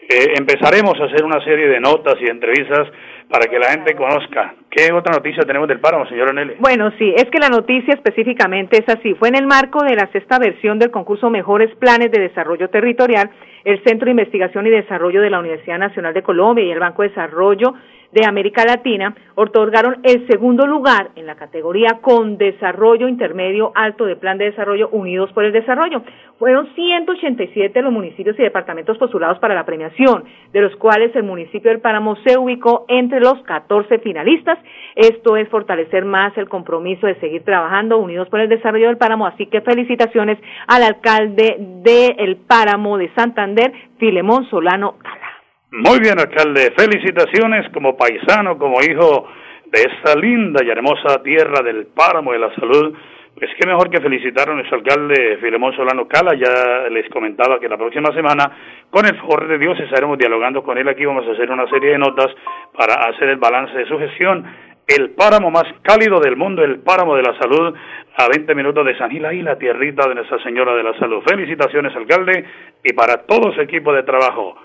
eh, 0.00 0.34
empezaremos 0.36 0.94
a 1.00 1.04
hacer 1.04 1.24
una 1.24 1.40
serie 1.44 1.68
de 1.68 1.78
notas 1.78 2.16
y 2.20 2.28
entrevistas 2.28 2.88
para 3.30 3.46
que 3.46 3.58
la 3.58 3.70
gente 3.70 3.94
conozca 3.94 4.54
¿Qué 4.76 4.92
otra 4.92 5.14
noticia 5.14 5.42
tenemos 5.44 5.68
del 5.68 5.80
páramo, 5.80 6.06
señora 6.06 6.34
Nelly? 6.34 6.56
Bueno, 6.58 6.90
sí, 6.98 7.14
es 7.16 7.24
que 7.30 7.38
la 7.38 7.48
noticia 7.48 7.94
específicamente 7.94 8.76
es 8.76 8.94
así. 8.94 9.14
Fue 9.14 9.28
en 9.28 9.36
el 9.36 9.46
marco 9.46 9.82
de 9.82 9.94
la 9.94 10.06
sexta 10.12 10.38
versión 10.38 10.78
del 10.78 10.90
concurso 10.90 11.30
Mejores 11.30 11.74
Planes 11.76 12.10
de 12.10 12.20
Desarrollo 12.20 12.68
Territorial, 12.68 13.30
el 13.64 13.82
Centro 13.84 14.04
de 14.04 14.10
Investigación 14.10 14.66
y 14.66 14.70
Desarrollo 14.70 15.22
de 15.22 15.30
la 15.30 15.38
Universidad 15.38 15.78
Nacional 15.78 16.12
de 16.12 16.22
Colombia 16.22 16.62
y 16.62 16.70
el 16.70 16.78
Banco 16.78 17.02
de 17.02 17.08
Desarrollo 17.08 17.72
de 18.16 18.26
América 18.26 18.64
Latina 18.64 19.14
otorgaron 19.34 19.98
el 20.02 20.26
segundo 20.26 20.66
lugar 20.66 21.10
en 21.16 21.26
la 21.26 21.34
categoría 21.34 21.98
con 22.00 22.38
desarrollo 22.38 23.08
intermedio 23.08 23.72
alto 23.74 24.06
de 24.06 24.16
plan 24.16 24.38
de 24.38 24.46
desarrollo 24.46 24.88
Unidos 24.88 25.30
por 25.34 25.44
el 25.44 25.52
Desarrollo. 25.52 26.02
Fueron 26.38 26.74
187 26.74 27.82
los 27.82 27.92
municipios 27.92 28.38
y 28.38 28.42
departamentos 28.42 28.96
postulados 28.96 29.38
para 29.38 29.54
la 29.54 29.66
premiación, 29.66 30.24
de 30.52 30.60
los 30.62 30.74
cuales 30.76 31.14
el 31.14 31.24
municipio 31.24 31.70
del 31.70 31.80
Páramo 31.80 32.16
se 32.26 32.38
ubicó 32.38 32.86
entre 32.88 33.20
los 33.20 33.42
14 33.42 33.98
finalistas. 33.98 34.58
Esto 34.94 35.36
es 35.36 35.46
fortalecer 35.50 36.06
más 36.06 36.36
el 36.38 36.48
compromiso 36.48 37.06
de 37.06 37.20
seguir 37.20 37.44
trabajando 37.44 37.98
unidos 37.98 38.30
por 38.30 38.40
el 38.40 38.48
desarrollo 38.48 38.86
del 38.86 38.96
Páramo, 38.96 39.26
así 39.26 39.46
que 39.46 39.60
felicitaciones 39.60 40.38
al 40.66 40.82
alcalde 40.82 41.56
del 41.58 42.36
Páramo 42.36 42.96
de 42.96 43.12
Santander, 43.14 43.72
Filemón 43.98 44.48
Solano 44.48 44.96
Cala. 45.02 45.25
Muy 45.72 45.98
bien, 45.98 46.18
alcalde. 46.18 46.72
Felicitaciones 46.76 47.68
como 47.72 47.96
paisano, 47.96 48.56
como 48.56 48.80
hijo 48.82 49.26
de 49.66 49.82
esta 49.82 50.14
linda 50.16 50.64
y 50.64 50.70
hermosa 50.70 51.20
tierra 51.24 51.60
del 51.60 51.86
páramo 51.88 52.32
de 52.32 52.38
la 52.38 52.54
salud. 52.54 52.94
Pues 53.36 53.50
qué 53.58 53.66
mejor 53.66 53.90
que 53.90 54.00
felicitar 54.00 54.48
a 54.48 54.54
nuestro 54.54 54.76
alcalde 54.78 55.38
Filemón 55.40 55.74
Solano 55.74 56.06
Cala. 56.06 56.34
Ya 56.36 56.88
les 56.88 57.10
comentaba 57.10 57.58
que 57.58 57.68
la 57.68 57.76
próxima 57.76 58.14
semana, 58.14 58.44
con 58.90 59.06
el 59.06 59.16
favor 59.16 59.48
de 59.48 59.58
Dios, 59.58 59.78
estaremos 59.80 60.16
dialogando 60.16 60.62
con 60.62 60.78
él 60.78 60.88
aquí. 60.88 61.04
Vamos 61.04 61.26
a 61.26 61.32
hacer 61.32 61.50
una 61.50 61.68
serie 61.68 61.90
de 61.90 61.98
notas 61.98 62.28
para 62.72 62.94
hacer 63.10 63.28
el 63.28 63.38
balance 63.38 63.76
de 63.76 63.86
su 63.86 63.98
gestión. 63.98 64.46
El 64.86 65.10
páramo 65.10 65.50
más 65.50 65.64
cálido 65.82 66.20
del 66.20 66.36
mundo, 66.36 66.62
el 66.62 66.78
páramo 66.78 67.16
de 67.16 67.22
la 67.22 67.36
salud, 67.40 67.74
a 68.16 68.28
20 68.28 68.54
minutos 68.54 68.86
de 68.86 68.96
San 68.96 69.10
Gil, 69.10 69.26
y 69.32 69.42
la 69.42 69.58
tierrita 69.58 70.08
de 70.08 70.14
Nuestra 70.14 70.40
Señora 70.44 70.76
de 70.76 70.84
la 70.84 70.96
Salud. 70.96 71.24
Felicitaciones, 71.28 71.94
alcalde, 71.96 72.44
y 72.84 72.92
para 72.92 73.26
todo 73.26 73.52
su 73.52 73.60
equipo 73.60 73.92
de 73.92 74.04
trabajo 74.04 74.56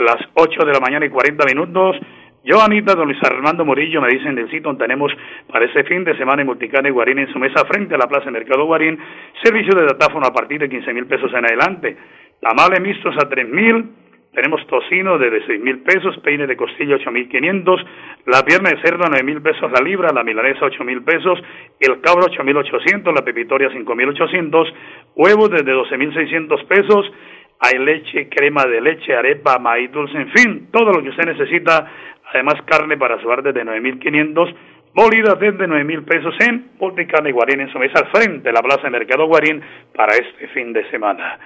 las 0.00 0.16
8 0.34 0.64
de 0.64 0.72
la 0.72 0.80
mañana 0.80 1.06
y 1.06 1.10
40 1.10 1.44
minutos. 1.44 1.96
Yo, 2.42 2.60
Anita, 2.62 2.94
don 2.94 3.06
Luis 3.06 3.22
Armando 3.22 3.66
Morillo, 3.66 4.00
me 4.00 4.08
dicen 4.08 4.34
del 4.34 4.50
sitio 4.50 4.74
tenemos 4.76 5.12
para 5.46 5.66
este 5.66 5.84
fin 5.84 6.04
de 6.04 6.16
semana 6.16 6.40
en 6.40 6.48
Multicana 6.48 6.88
y 6.88 6.90
Guarín 6.90 7.18
en 7.18 7.30
su 7.32 7.38
mesa 7.38 7.66
frente 7.66 7.94
a 7.94 7.98
la 7.98 8.08
Plaza 8.08 8.30
Mercado 8.30 8.64
Guarín, 8.64 8.98
servicio 9.42 9.78
de 9.78 9.84
datáfono 9.84 10.26
a 10.26 10.32
partir 10.32 10.58
de 10.58 10.70
15 10.70 10.94
mil 10.94 11.06
pesos 11.06 11.30
en 11.34 11.44
adelante, 11.44 11.96
tamales 12.40 12.80
mixtos 12.80 13.14
a 13.22 13.28
3 13.28 13.46
mil, 13.46 13.90
tenemos 14.32 14.66
tocino 14.68 15.18
de 15.18 15.42
6 15.44 15.60
mil 15.60 15.80
pesos, 15.80 16.16
peine 16.24 16.46
de 16.46 16.56
costilla 16.56 16.94
8 16.94 17.10
mil 17.10 17.28
500, 17.28 17.84
la 18.26 18.42
pierna 18.42 18.70
de 18.70 18.80
cerdo 18.80 19.04
a 19.04 19.10
9 19.10 19.22
mil 19.22 19.42
pesos 19.42 19.70
la 19.70 19.84
libra, 19.84 20.08
la 20.14 20.24
milanesa 20.24 20.64
8 20.64 20.82
mil 20.82 21.02
pesos, 21.02 21.38
el 21.78 22.00
cabro 22.00 22.24
8 22.24 22.42
mil 22.42 22.56
800, 22.56 23.12
la 23.12 23.22
pepitoria 23.22 23.68
5 23.70 23.94
mil 23.94 24.08
800, 24.08 24.72
huevos 25.14 25.50
desde 25.50 25.72
12 25.72 25.98
mil 25.98 26.14
600 26.14 26.64
pesos, 26.64 27.12
hay 27.60 27.78
leche, 27.78 28.28
crema 28.28 28.64
de 28.64 28.80
leche, 28.80 29.14
arepa, 29.14 29.58
maíz 29.58 29.92
dulce, 29.92 30.16
en 30.16 30.30
fin, 30.32 30.68
todo 30.72 30.92
lo 30.92 31.02
que 31.02 31.10
usted 31.10 31.26
necesita, 31.26 31.86
además 32.32 32.54
carne 32.64 32.96
para 32.96 33.20
suar 33.20 33.42
desde 33.42 33.64
9.500, 33.64 34.54
molidas 34.94 35.38
desde 35.38 35.68
9.000 35.68 36.04
pesos 36.04 36.34
en 36.40 36.70
Carne 37.06 37.30
y 37.30 37.32
Guarín 37.32 37.60
en 37.60 37.72
su 37.72 37.78
mesa 37.78 38.00
al 38.00 38.10
frente 38.10 38.48
de 38.48 38.52
la 38.52 38.62
Plaza 38.62 38.82
de 38.82 38.90
Mercado 38.90 39.26
Guarín 39.26 39.62
para 39.94 40.12
este 40.14 40.48
fin 40.48 40.72
de 40.72 40.88
semana. 40.90 41.38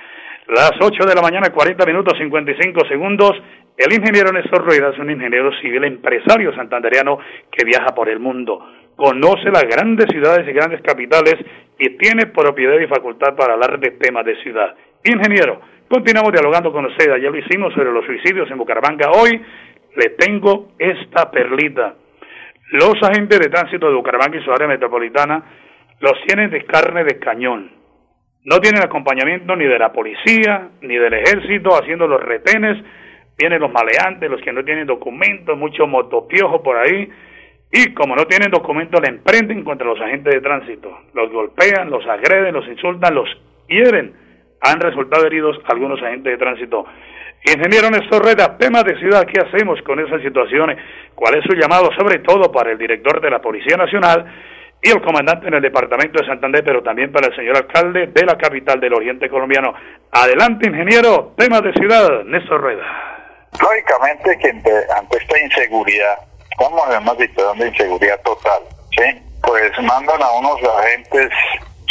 Las 0.48 0.72
8 0.80 1.04
de 1.06 1.14
la 1.14 1.22
mañana, 1.22 1.50
40 1.50 1.84
minutos 1.86 2.18
55 2.18 2.86
segundos, 2.86 3.32
el 3.76 3.92
ingeniero 3.92 4.30
Néstor 4.30 4.64
Rueda 4.64 4.90
es 4.90 4.98
un 4.98 5.10
ingeniero 5.10 5.50
civil 5.60 5.84
empresario 5.84 6.54
santandereano 6.54 7.18
que 7.50 7.64
viaja 7.64 7.94
por 7.94 8.08
el 8.08 8.20
mundo, 8.20 8.64
conoce 8.94 9.50
las 9.50 9.64
grandes 9.64 10.06
ciudades 10.10 10.46
y 10.46 10.52
grandes 10.52 10.80
capitales 10.82 11.36
y 11.78 11.96
tiene 11.96 12.26
propiedad 12.26 12.78
y 12.78 12.86
facultad 12.86 13.34
para 13.34 13.54
hablar 13.54 13.80
de 13.80 13.92
temas 13.92 14.24
de 14.24 14.36
ciudad. 14.42 14.74
Ingeniero, 15.02 15.60
Continuamos 15.94 16.32
dialogando 16.32 16.72
con 16.72 16.86
usted. 16.86 17.08
Ayer 17.08 17.30
lo 17.30 17.38
hicimos 17.38 17.72
sobre 17.72 17.92
los 17.92 18.04
suicidios 18.04 18.50
en 18.50 18.58
Bucaramanga. 18.58 19.12
Hoy 19.12 19.40
le 19.94 20.10
tengo 20.18 20.72
esta 20.76 21.30
perlita. 21.30 21.94
Los 22.72 22.94
agentes 23.00 23.38
de 23.38 23.48
tránsito 23.48 23.86
de 23.86 23.94
Bucaramanga 23.94 24.36
y 24.36 24.42
su 24.42 24.50
área 24.50 24.66
metropolitana 24.66 25.40
los 26.00 26.14
tienen 26.26 26.50
de 26.50 26.64
carne 26.64 27.04
de 27.04 27.20
cañón. 27.20 27.70
No 28.42 28.58
tienen 28.58 28.82
acompañamiento 28.82 29.54
ni 29.54 29.66
de 29.66 29.78
la 29.78 29.92
policía, 29.92 30.70
ni 30.80 30.96
del 30.96 31.14
ejército 31.14 31.80
haciendo 31.80 32.08
los 32.08 32.20
retenes. 32.20 32.76
Vienen 33.38 33.60
los 33.60 33.70
maleantes, 33.70 34.28
los 34.28 34.40
que 34.40 34.52
no 34.52 34.64
tienen 34.64 34.88
documentos, 34.88 35.56
mucho 35.56 35.86
motopiojo 35.86 36.60
por 36.60 36.76
ahí. 36.76 37.08
Y 37.70 37.94
como 37.94 38.16
no 38.16 38.24
tienen 38.24 38.50
documentos, 38.50 39.00
le 39.00 39.10
emprenden 39.10 39.62
contra 39.62 39.86
los 39.86 40.00
agentes 40.00 40.34
de 40.34 40.40
tránsito. 40.40 40.90
Los 41.14 41.30
golpean, 41.30 41.88
los 41.88 42.04
agreden, 42.04 42.52
los 42.52 42.66
insultan, 42.66 43.14
los 43.14 43.28
hieren 43.68 44.23
han 44.64 44.80
resultado 44.80 45.26
heridos 45.26 45.58
algunos 45.66 46.02
agentes 46.02 46.32
de 46.32 46.38
tránsito. 46.38 46.86
Ingeniero 47.46 47.90
Néstor 47.90 48.24
Reda, 48.24 48.56
temas 48.56 48.84
de 48.84 48.98
ciudad, 48.98 49.26
¿qué 49.26 49.38
hacemos 49.38 49.80
con 49.82 50.00
esas 50.00 50.22
situaciones? 50.22 50.78
¿Cuál 51.14 51.36
es 51.36 51.44
su 51.44 51.54
llamado, 51.54 51.90
sobre 51.92 52.20
todo 52.20 52.50
para 52.50 52.72
el 52.72 52.78
director 52.78 53.20
de 53.20 53.30
la 53.30 53.40
Policía 53.40 53.76
Nacional 53.76 54.24
y 54.80 54.90
el 54.90 55.02
comandante 55.02 55.48
en 55.48 55.54
el 55.54 55.62
departamento 55.62 56.20
de 56.20 56.26
Santander, 56.26 56.64
pero 56.64 56.82
también 56.82 57.12
para 57.12 57.26
el 57.26 57.36
señor 57.36 57.56
alcalde 57.58 58.06
de 58.06 58.24
la 58.24 58.38
capital 58.38 58.80
del 58.80 58.94
Oriente 58.94 59.28
Colombiano? 59.28 59.74
Adelante, 60.10 60.70
ingeniero, 60.70 61.34
temas 61.36 61.62
de 61.62 61.72
ciudad, 61.74 62.24
Néstor 62.24 62.62
Reda. 62.62 63.14
Lógicamente 63.60 64.38
que 64.38 64.48
ante 64.48 65.18
esta 65.18 65.38
inseguridad, 65.38 66.16
como 66.56 66.82
además 66.86 67.18
de 67.18 67.28
de 67.28 67.68
inseguridad 67.68 68.20
total, 68.22 68.62
¿sí? 68.96 69.20
Pues 69.42 69.70
mandan 69.82 70.22
a 70.22 70.30
unos 70.38 70.58
agentes 70.78 71.28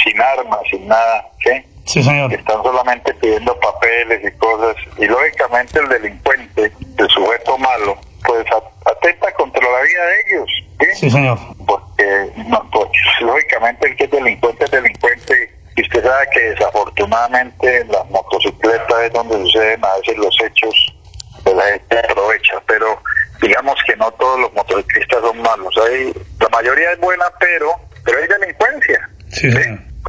sin 0.03 0.19
armas, 0.19 0.59
sin 0.69 0.87
nada, 0.87 1.25
¿sí? 1.43 1.72
Sí, 1.85 2.01
señor. 2.01 2.29
Que 2.29 2.35
están 2.35 2.63
solamente 2.63 3.13
pidiendo 3.15 3.57
papeles 3.59 4.21
y 4.23 4.37
cosas. 4.37 4.75
Y 4.97 5.05
lógicamente 5.05 5.79
el 5.79 5.89
delincuente, 5.89 6.71
el 6.97 7.09
sujeto 7.09 7.57
malo, 7.57 7.97
pues 8.25 8.45
atenta 8.85 9.31
contra 9.33 9.61
la 9.61 9.81
vida 9.81 10.05
de 10.05 10.13
ellos. 10.27 10.49
¿sí? 10.95 11.09
señor. 11.09 11.37
Porque, 11.65 12.29
pues, 12.71 12.89
lógicamente 13.21 13.89
el 13.89 13.95
que 13.97 14.03
es 14.05 14.11
delincuente 14.11 14.65
es 14.65 14.71
delincuente. 14.71 15.51
Y 15.75 15.81
usted 15.81 16.03
sabe 16.03 16.27
que 16.33 16.39
desafortunadamente 16.51 17.85
las 17.85 18.09
motocicletas 18.09 19.03
es 19.03 19.13
donde 19.13 19.35
suceden 19.37 19.83
a 19.83 19.97
veces 19.97 20.17
los 20.17 20.35
hechos 20.41 20.95
de 21.43 21.55
la 21.55 21.63
gente 21.63 21.99
aprovecha. 21.99 22.61
Pero 22.67 22.99
digamos 23.41 23.75
que 23.85 23.95
no 23.97 24.11
todos 24.11 24.39
los 24.39 24.53
motociclistas 24.53 25.19
son 25.19 25.41
malos. 25.41 25.75
Hay, 25.85 26.13
la 26.39 26.49
mayoría 26.49 26.91
es 26.91 26.99
buena, 26.99 27.25
pero, 27.39 27.75
pero 28.05 28.19
hay 28.19 28.27
delincuencia. 28.27 29.09
Sí, 29.29 29.49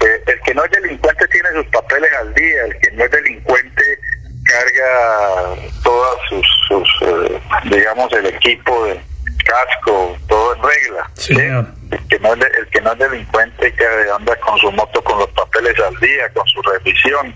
señor 0.01 0.21
el 0.27 0.41
que 0.41 0.55
no 0.55 0.65
es 0.65 0.71
delincuente 0.71 1.29
tiene 1.29 1.49
sus 1.55 1.67
papeles 1.67 2.11
al 2.21 2.35
día, 2.35 2.65
el 2.65 2.79
que 2.79 2.91
no 2.93 3.05
es 3.05 3.11
delincuente 3.11 3.99
carga 4.45 5.57
todas 5.83 6.19
sus, 6.29 6.89
eh, 7.03 7.41
digamos, 7.65 8.13
el 8.13 8.27
equipo 8.27 8.87
de 8.87 9.01
casco, 9.45 10.17
todo 10.29 10.55
en 10.55 10.63
regla. 10.63 11.11
El, 11.91 12.09
que 12.09 12.19
no 12.19 12.35
es 12.35 12.41
el 12.59 12.67
que 12.69 12.81
no 12.81 12.93
es 12.93 12.99
delincuente 12.99 13.73
que 13.75 13.87
anda 14.17 14.37
con 14.37 14.59
su 14.59 14.71
moto 14.73 15.03
con 15.03 15.19
los 15.19 15.31
papeles 15.31 15.75
al 15.81 15.99
día, 16.01 16.29
con 16.35 16.47
su 16.49 16.63
revisión. 16.63 17.35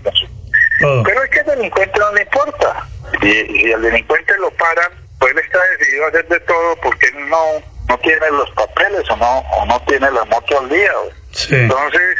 Pero 0.79 1.23
es 1.23 1.29
que 1.29 1.39
el 1.39 1.45
delincuente 1.45 1.99
no 1.99 2.13
le 2.13 2.21
importa. 2.21 2.87
Y 3.21 3.31
si 3.31 3.73
al 3.73 3.81
delincuente 3.81 4.33
lo 4.37 4.49
paran, 4.51 4.91
pues 5.19 5.33
él 5.33 5.39
está 5.39 5.59
decidido 5.77 6.05
a 6.05 6.07
hacer 6.09 6.27
de 6.27 6.39
todo 6.41 6.75
porque 6.81 7.07
él 7.07 7.29
no, 7.29 7.45
no 7.87 7.97
tiene 7.99 8.29
los 8.31 8.49
papeles 8.51 9.09
o 9.09 9.17
no, 9.17 9.39
o 9.39 9.65
no 9.65 9.81
tiene 9.85 10.09
la 10.11 10.25
moto 10.25 10.59
al 10.59 10.69
día. 10.69 10.91
Entonces, 11.49 12.17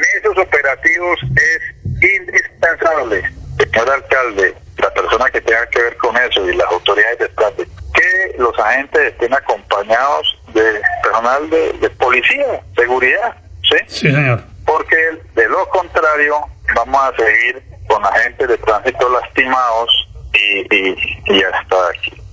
en 0.00 0.20
esos 0.20 0.38
operativos 0.38 1.18
es 1.36 2.18
indispensable, 2.18 3.22
señor 3.58 3.90
alcalde, 3.90 4.54
la 4.78 4.90
persona 4.94 5.30
que 5.30 5.40
tenga 5.40 5.66
que 5.66 5.82
ver 5.82 5.96
con 5.96 6.16
eso 6.16 6.48
y 6.48 6.54
las 6.54 6.66
autoridades 6.68 7.18
de 7.18 7.28
tránsito, 7.28 7.70
que 7.94 8.34
los 8.38 8.58
agentes 8.58 9.12
estén 9.12 9.34
acompañados 9.34 10.40
de 10.54 10.80
personal 11.02 11.50
de, 11.50 11.90
policía, 11.98 12.60
seguridad, 12.76 13.36
¿sí? 13.62 13.76
Sí, 13.86 14.12
señor. 14.12 14.42
Porque 14.64 14.96
de 15.34 15.48
lo 15.48 15.68
contrario 15.68 16.36
vamos 16.74 17.02
a 17.02 17.16
seguir 17.16 17.62
con 17.88 18.04
agentes 18.06 18.48
de 18.48 18.58
tránsito 18.58 19.08
lastimados 19.10 20.08
y, 20.32 20.74
y, 20.74 20.96
y 21.26 21.42
hasta, 21.42 21.76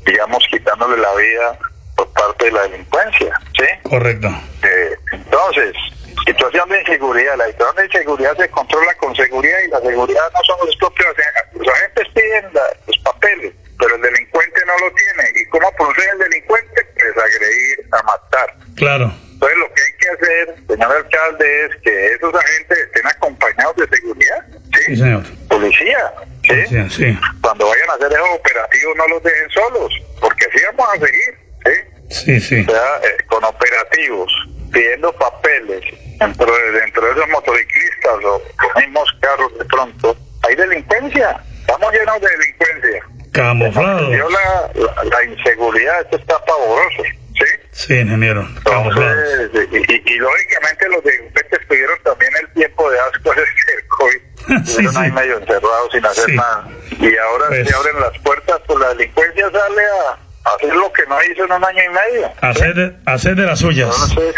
digamos, 0.05 0.45
quitándole 0.49 0.97
la 0.97 1.13
vida 1.15 1.59
por 1.95 2.07
parte 2.13 2.45
de 2.45 2.51
la 2.51 2.61
delincuencia, 2.63 3.39
¿sí? 3.57 3.89
Correcto. 3.89 4.27
Eh, 4.63 4.95
entonces, 5.11 5.73
situación 6.25 6.69
de 6.69 6.79
inseguridad. 6.79 7.37
La 7.37 7.47
situación 7.47 7.75
de 7.75 7.85
inseguridad 7.85 8.37
se 8.37 8.49
controla 8.49 8.93
con 8.95 9.15
seguridad 9.15 9.57
y 9.65 9.69
la 9.69 9.81
seguridad 9.81 10.23
no 10.33 10.39
son 10.43 10.65
los 10.65 10.75
propios. 10.77 11.07
Los 11.53 11.67
agentes 11.67 12.07
piden 12.13 12.45
los 12.87 12.97
papeles, 12.99 13.53
pero 13.79 13.95
el 13.95 14.01
delincuente 14.01 14.61
no 14.65 14.87
lo 14.87 14.93
tiene. 14.95 15.41
¿Y 15.41 15.45
cómo 15.49 15.71
procede 15.73 16.09
el 16.11 16.19
delincuente? 16.19 16.87
Pues 16.93 17.17
agredir, 17.17 17.87
a 17.91 18.03
matar. 18.03 18.55
Claro. 18.75 19.13
Entonces 19.37 19.57
lo 19.59 19.73
que 19.73 19.81
hay 19.83 19.91
que 19.99 20.09
hacer, 20.09 20.55
señor 20.67 20.95
alcalde, 20.95 21.65
es 21.65 21.75
que 21.83 22.05
esos 22.07 22.33
agentes 22.33 22.77
estén 22.79 23.05
acompañados 23.05 23.75
de 23.75 23.87
seguridad. 23.95 24.45
Sí, 24.73 24.95
señor. 24.95 25.23
Policía. 25.47 26.13
¿sí? 26.43 26.89
sí. 26.89 27.19
Cuando 27.41 27.67
vayan 27.67 27.89
a 27.91 27.93
hacer 27.93 28.11
esos 28.11 28.29
operativos 28.33 28.95
no 28.97 29.07
los 29.09 29.23
dejen 29.23 29.49
solos, 29.51 29.93
porque 30.19 30.45
así 30.45 30.57
vamos 30.65 30.87
a 30.89 31.05
seguir. 31.05 31.37
¿sí? 31.65 32.05
Sí, 32.09 32.39
sí. 32.39 32.65
O 32.67 32.71
sea, 32.71 32.97
eh, 33.03 33.23
con 33.27 33.43
operativos, 33.43 34.31
pidiendo 34.71 35.13
papeles 35.13 35.83
dentro 36.19 36.45
de, 36.45 36.71
dentro 36.79 37.05
de 37.05 37.11
esos 37.11 37.29
motociclistas 37.29 38.13
o 38.13 38.19
los 38.19 38.75
mismos 38.75 39.09
carros 39.21 39.57
de 39.57 39.65
pronto, 39.65 40.17
hay 40.47 40.55
delincuencia. 40.55 41.39
Estamos 41.59 41.93
llenos 41.93 42.21
de 42.21 42.27
delincuencia. 42.27 43.03
Camuflado. 43.47 44.09
La, 44.09 44.71
la, 44.75 45.03
la 45.03 45.23
inseguridad, 45.23 46.01
esto 46.01 46.17
está 46.17 46.43
pavoroso. 46.45 47.03
¿Sí? 47.33 47.45
Sí, 47.71 47.93
ingeniero. 47.99 48.47
Camuflado. 48.63 49.41
Entonces, 49.41 49.69
y, 49.71 49.93
y- 49.93 50.03
y 50.15 50.17
lógicamente 50.17 50.89
los 50.89 51.03
delincuentes 51.03 51.59
tuvieron 51.67 51.97
también 52.03 52.31
el 52.41 52.53
tiempo 52.53 52.89
de 52.89 52.97
asco 52.99 53.29
desde 53.35 53.73
el 53.77 53.87
COVID. 53.87 54.63
Estuvieron 54.67 54.97
ahí 54.97 55.11
medio 55.11 55.37
encerrados 55.37 55.89
sin 55.91 56.05
hacer 56.05 56.25
Sí. 56.25 56.35
nada. 56.35 56.67
Y 56.99 57.17
ahora 57.17 57.45
Pues- 57.49 57.67
se 57.67 57.75
abren 57.75 57.99
las 57.99 58.17
puertas, 58.19 58.59
pues 58.65 58.79
la 58.79 58.89
delincuencia 58.95 59.45
sale 59.51 59.81
a 59.85 60.55
hacer 60.55 60.73
lo 60.75 60.91
que 60.93 61.03
no 61.07 61.17
hizo 61.23 61.43
en 61.45 61.51
un 61.51 61.63
año 61.65 61.83
y 61.83 61.89
medio. 61.89 62.31
Hacer 62.41 62.73
de, 62.73 62.95
hacer 63.05 63.35
de 63.35 63.43
las 63.43 63.59
suyas. 63.59 63.89
Entonces, 64.09 64.35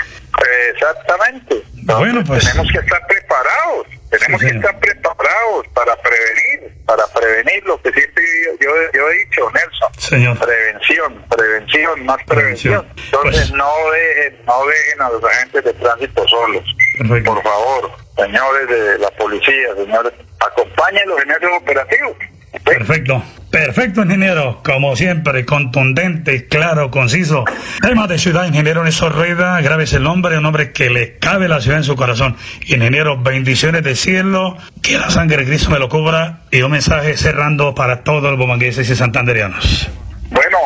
exactamente. 0.73 1.63
Bueno, 1.83 2.23
pues. 2.25 2.43
Tenemos 2.45 2.71
que 2.71 2.79
estar 2.79 3.05
preparados, 3.07 3.87
tenemos 4.09 4.41
Sí, 4.41 4.47
que 4.49 4.55
estar 4.57 4.79
preparados 4.79 5.67
para 5.73 5.95
prevenir, 6.01 6.73
para 6.85 7.03
prevenir 7.07 7.63
lo 7.65 7.81
que 7.81 7.91
siempre 7.91 8.23
yo, 8.59 8.69
yo 8.93 9.09
he 9.09 9.17
dicho, 9.25 9.51
Nelson. 9.51 9.93
Señor. 9.97 10.39
Prevención, 10.39 11.25
prevención, 11.29 12.05
más 12.05 12.23
prevención. 12.25 12.81
Prevención. 12.85 13.05
Entonces 13.05 13.41
Pues- 13.49 13.51
no 13.51 13.71
dejen, 13.91 14.45
no 14.45 14.65
dejen 14.65 15.01
a 15.01 15.09
los 15.09 15.23
agentes 15.23 15.63
de 15.63 15.73
tránsito 15.73 16.27
solos. 16.27 16.63
Perfecto. 16.97 17.33
Por 17.35 17.43
favor, 17.43 17.91
señores 18.17 18.67
de 18.67 18.97
la 18.99 19.09
policía, 19.11 19.75
señores, 19.75 20.13
acompáñenlos 20.39 21.21
en 21.21 21.31
esos 21.31 21.51
operativos. 21.61 22.17
Perfecto. 22.65 23.23
Perfecto, 23.51 24.03
ingeniero. 24.03 24.61
Como 24.63 24.95
siempre, 24.95 25.45
contundente, 25.45 26.47
claro, 26.47 26.91
conciso. 26.91 27.45
Tema 27.81 28.07
de 28.07 28.17
ciudad, 28.19 28.45
ingeniero 28.45 28.83
Néstor 28.83 29.13
Rueda. 29.13 29.59
Grave 29.61 29.85
el 29.91 30.03
nombre, 30.03 30.37
un 30.37 30.45
hombre 30.45 30.71
que 30.71 30.89
le 30.89 31.17
cabe 31.17 31.47
la 31.47 31.59
ciudad 31.59 31.79
en 31.79 31.83
su 31.83 31.95
corazón. 31.95 32.35
Ingeniero, 32.67 33.17
bendiciones 33.17 33.83
del 33.83 33.95
cielo. 33.95 34.57
Que 34.83 34.97
la 34.97 35.09
sangre 35.09 35.37
de 35.37 35.45
Cristo 35.45 35.71
me 35.71 35.79
lo 35.79 35.89
cubra. 35.89 36.41
Y 36.51 36.61
un 36.61 36.71
mensaje 36.71 37.17
cerrando 37.17 37.73
para 37.73 38.03
todos 38.03 38.23
los 38.23 38.37
bomangueses 38.37 38.89
y 38.89 38.95
santanderianos. 38.95 39.89
Bueno, 40.29 40.57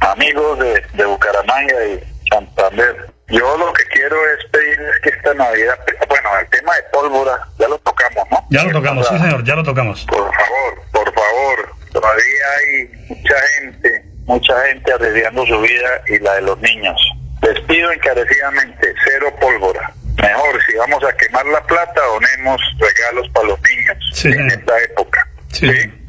amigos 0.00 0.58
de, 0.58 0.82
de 0.94 1.04
Bucaramanga 1.04 1.74
y 1.86 2.00
Santander, 2.28 3.14
yo 3.28 3.56
lo 3.56 3.72
que 3.72 3.84
quiero 3.92 4.16
es 4.16 4.50
pedirles 4.50 5.00
que 5.02 5.10
esta 5.10 5.34
Navidad, 5.34 5.74
bueno, 6.08 6.28
el 6.40 6.46
tema 6.48 6.74
de 6.74 6.82
pólvora 6.92 7.32
ya 7.58 7.68
lo 7.68 7.78
tocamos, 7.78 8.24
¿no? 8.30 8.38
Ya 8.50 8.64
lo 8.64 8.72
tocamos, 8.72 9.08
sí, 9.08 9.18
señor, 9.18 9.44
ya 9.44 9.54
lo 9.54 9.62
tocamos. 9.62 10.04
Por 10.06 11.14
favor, 11.14 11.74
todavía 11.92 12.44
hay 12.58 13.08
mucha 13.08 13.34
gente, 13.60 14.04
mucha 14.26 14.60
gente 14.66 14.92
arriesgando 14.92 15.46
su 15.46 15.60
vida 15.60 16.02
y 16.08 16.18
la 16.18 16.34
de 16.34 16.42
los 16.42 16.58
niños. 16.60 17.00
Les 17.42 17.60
pido 17.62 17.92
encarecidamente, 17.92 18.94
cero 19.04 19.34
pólvora. 19.40 19.92
Mejor, 20.16 20.64
si 20.64 20.76
vamos 20.76 21.02
a 21.04 21.12
quemar 21.16 21.44
la 21.46 21.62
plata, 21.62 22.00
donemos 22.00 22.60
regalos 22.78 23.28
para 23.30 23.48
los 23.48 23.60
niños 23.62 23.96
Sí, 24.14 24.28
en 24.28 24.48
esta 24.48 24.80
época. 24.82 25.28
Sí. 25.52 25.68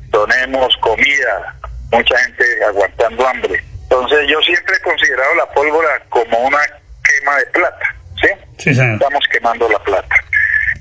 Donemos 0.09 0.75
comida, 0.77 1.55
mucha 1.91 2.17
gente 2.19 2.45
aguantando 2.65 3.27
hambre. 3.27 3.63
Entonces 3.83 4.27
yo 4.29 4.39
siempre 4.41 4.75
he 4.75 4.81
considerado 4.81 5.35
la 5.35 5.45
pólvora 5.51 5.89
como 6.09 6.37
una 6.39 6.59
quema 7.03 7.37
de 7.37 7.45
plata, 7.47 7.95
¿sí? 8.21 8.27
Sí. 8.57 8.69
Estamos 8.69 9.25
quemando 9.31 9.67
la 9.69 9.79
plata. 9.79 10.15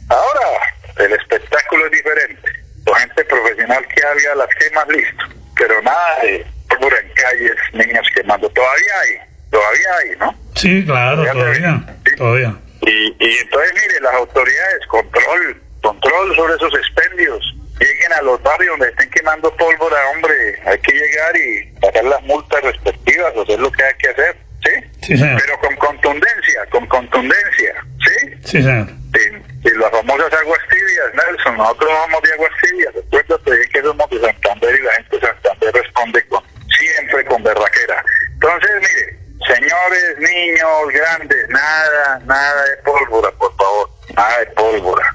Ahora, 0.09 1.07
el 1.07 1.13
espectáculo 1.13 1.87
es 1.87 1.93
diferente. 1.93 2.53
Con 2.87 2.95
gente 2.97 3.25
profesional 3.25 3.87
que 3.89 4.03
haga 4.03 4.35
las 4.37 4.49
quemas, 4.55 4.89
listo. 4.89 5.25
Pero 5.57 5.83
nada 5.83 6.21
de 6.23 6.47
pólvora 6.69 6.97
en 6.99 7.09
calles, 7.15 7.57
niños 7.73 8.07
quemando. 8.15 8.49
Todavía 8.51 9.01
hay, 9.03 9.19
todavía 9.51 9.89
hay, 10.01 10.17
¿no? 10.19 10.39
Sí, 10.55 10.85
claro, 10.85 11.25
todavía. 11.25 11.83
Todavía. 12.17 12.55
Y, 12.83 13.17
y 13.19 13.39
entonces, 13.39 13.73
mire, 13.75 14.01
las 14.01 14.15
autoridades, 14.15 14.87
control, 14.89 15.63
control 15.83 16.37
sobre 16.37 16.55
esos 16.55 16.75
expendios. 16.75 17.55
Lleguen 17.81 18.13
a 18.13 18.23
los 18.23 18.41
barrios 18.43 18.71
donde 18.79 18.89
estén 18.89 19.11
quemando 19.11 19.55
pólvora, 19.57 19.97
hombre, 20.11 20.61
hay 20.65 20.79
que 20.79 20.93
llegar 20.93 21.37
y 21.37 21.73
pagar 21.81 22.05
las 22.05 22.23
multas 22.23 22.63
respectivas, 22.63 23.33
o 23.35 23.45
sea, 23.45 23.57
es 23.57 23.61
lo 23.61 23.73
que 23.73 23.83
hay 23.83 23.95
que 23.95 24.09
hacer, 24.11 24.37
¿sí? 24.65 24.71
Sí, 25.03 25.17
señor. 25.17 25.43
Pero 25.43 25.59
con 25.59 25.77
contundencia, 25.77 26.67
con 26.71 26.87
contundencia, 26.87 27.75
¿sí? 28.07 28.31
Sí, 28.45 28.63
señor. 28.63 28.87
Y, 29.15 29.69
y 29.69 29.71
las 29.77 29.91
famosas 29.91 30.33
aguas 30.33 30.61
tibias, 30.71 31.15
Nelson, 31.15 31.57
nosotros 31.57 31.91
no 31.91 31.99
vamos 31.99 32.23
de 32.23 32.33
aguas 32.35 32.51
tibias, 32.63 32.95
recuérdate 32.95 33.69
que 33.69 33.83
somos 33.83 34.11
de 34.11 34.21
Santander 34.21 34.75
y 34.79 34.83
la 34.85 34.93
gente 34.93 35.17
de 35.19 35.27
Santander 35.27 35.75
responde 35.75 36.27
con 36.29 36.43
siempre 36.79 37.25
con 37.25 37.43
berraquera. 37.43 38.05
Entonces, 38.35 38.71
mire, 38.81 39.19
señores, 39.53 40.19
niños, 40.21 40.93
grandes, 40.93 41.49
nada, 41.65 42.21
nada 42.27 42.65
de 42.67 42.77
pólvora, 42.79 43.31
por 43.39 43.55
favor, 43.57 43.91
nada 44.17 44.39
de 44.41 44.47
pólvora. 44.47 45.15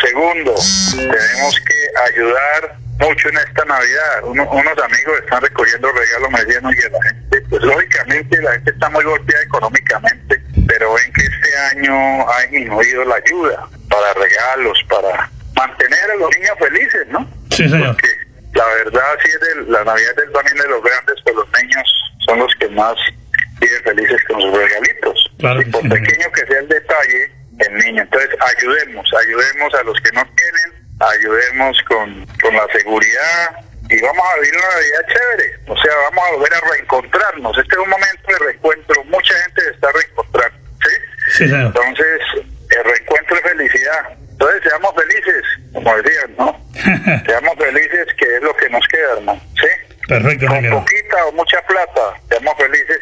Segundo, 0.00 0.54
tenemos 0.94 1.60
que 1.60 1.78
ayudar 2.12 2.76
mucho 2.98 3.28
en 3.28 3.36
esta 3.38 3.64
Navidad. 3.64 4.24
Uno- 4.24 4.48
unos 4.50 4.78
amigos 4.78 5.18
están 5.24 5.40
recogiendo 5.42 5.90
regalos, 5.90 6.30
me 6.30 6.44
decían, 6.44 6.66
oye, 6.66 6.90
la 6.90 7.02
gente, 7.02 7.40
pues 7.48 7.62
lógicamente 7.62 8.42
la 8.42 8.52
gente 8.52 8.70
está 8.72 8.90
muy 8.90 9.04
golpeada 9.04 9.42
económicamente, 9.42 10.42
pero 10.68 10.92
ven 10.94 11.12
que 11.12 11.22
este 11.22 11.56
año 11.72 12.28
ha 12.30 12.40
disminuido 12.42 13.04
la 13.04 13.16
ayuda 13.16 13.68
para 13.88 14.12
regalos, 14.14 14.78
para 14.88 15.30
mantener 15.54 16.10
a 16.10 16.14
los 16.16 16.30
niños 16.38 16.56
felices, 16.58 17.06
¿no? 17.08 17.28
Sí, 17.50 17.68
señor. 17.68 17.96
La 18.54 18.66
verdad, 18.66 19.18
sí, 19.22 19.30
es 19.34 19.40
del- 19.40 19.72
la 19.72 19.84
Navidad 19.84 20.12
es 20.24 20.32
también 20.32 20.56
de 20.56 20.68
los 20.68 20.82
grandes, 20.82 21.16
pues 21.24 21.36
los 21.36 21.46
niños 21.62 21.86
son 22.26 22.38
los 22.38 22.52
que 22.58 22.68
más 22.70 22.94
viven 23.60 23.82
felices 23.82 24.18
con 24.28 24.40
sus 24.40 24.52
regalitos. 24.56 25.25
Claro 25.46 25.62
y 25.62 25.64
por 25.66 25.82
sí, 25.82 25.88
pequeño 25.88 26.32
que 26.32 26.46
sea 26.46 26.58
el 26.58 26.68
detalle, 26.68 27.30
el 27.60 27.74
niño. 27.78 28.02
Entonces, 28.02 28.30
ayudemos, 28.40 29.08
ayudemos 29.14 29.74
a 29.74 29.82
los 29.84 30.00
que 30.00 30.10
no 30.10 30.26
tienen, 30.34 30.98
ayudemos 30.98 31.82
con, 31.82 32.26
con 32.42 32.52
la 32.56 32.66
seguridad 32.72 33.56
y 33.88 34.00
vamos 34.00 34.26
a 34.26 34.40
vivir 34.40 34.56
una 34.56 34.74
Navidad 34.74 35.06
chévere. 35.06 35.58
O 35.68 35.76
sea, 35.76 35.94
vamos 36.10 36.24
a 36.26 36.32
volver 36.34 36.54
a 36.54 36.60
reencontrarnos. 36.72 37.58
Este 37.58 37.74
es 37.76 37.78
un 37.78 37.90
momento 37.90 38.26
de 38.26 38.38
reencuentro. 38.44 39.04
Mucha 39.04 39.34
gente 39.42 39.62
se 39.62 39.70
está 39.70 39.92
reencontrando. 39.92 40.58
¿sí? 40.82 40.94
Sí, 41.30 41.48
señor. 41.48 41.66
Entonces, 41.66 42.20
el 42.70 42.84
reencuentro 42.84 43.36
es 43.36 43.42
felicidad. 43.42 44.18
Entonces, 44.18 44.62
seamos 44.64 44.94
felices, 44.96 45.42
como 45.72 45.96
decían, 46.02 46.34
¿no? 46.38 46.60
seamos 47.24 47.54
felices, 47.56 48.06
que 48.18 48.36
es 48.36 48.42
lo 48.42 48.56
que 48.56 48.68
nos 48.68 48.86
queda, 48.88 49.12
hermano. 49.12 49.40
¿Sí? 49.54 49.94
Perfecto, 50.08 50.46
Con 50.46 50.70
poquita 50.70 51.26
o 51.26 51.32
mucha 51.32 51.60
plata, 51.62 52.14
seamos 52.28 52.54
felices 52.56 53.00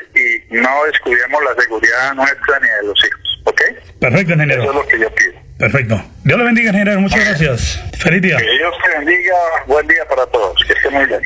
no 0.60 0.84
descuidemos 0.84 1.42
la 1.44 1.62
seguridad 1.62 2.14
nuestra 2.14 2.60
ni 2.60 2.68
de 2.68 2.82
los 2.84 2.98
hijos. 3.04 3.42
¿Ok? 3.44 3.60
Perfecto, 4.00 4.32
ingeniero. 4.32 4.62
Eso 4.62 4.70
es 4.70 4.76
lo 4.76 4.86
que 4.86 4.98
yo 4.98 5.14
pido. 5.14 5.32
Perfecto. 5.58 6.02
Dios 6.24 6.38
le 6.38 6.44
bendiga, 6.44 6.70
ingeniero. 6.70 7.00
Muchas 7.00 7.24
gracias. 7.24 7.82
Feliz 7.98 8.22
día. 8.22 8.36
Que 8.36 8.50
Dios 8.58 8.74
te 8.84 8.98
bendiga. 8.98 9.34
Buen 9.66 9.86
día 9.86 10.06
para 10.08 10.26
todos. 10.26 10.62
Que 10.66 10.72
estén 10.72 10.92
muy 10.92 11.06
bien. 11.06 11.20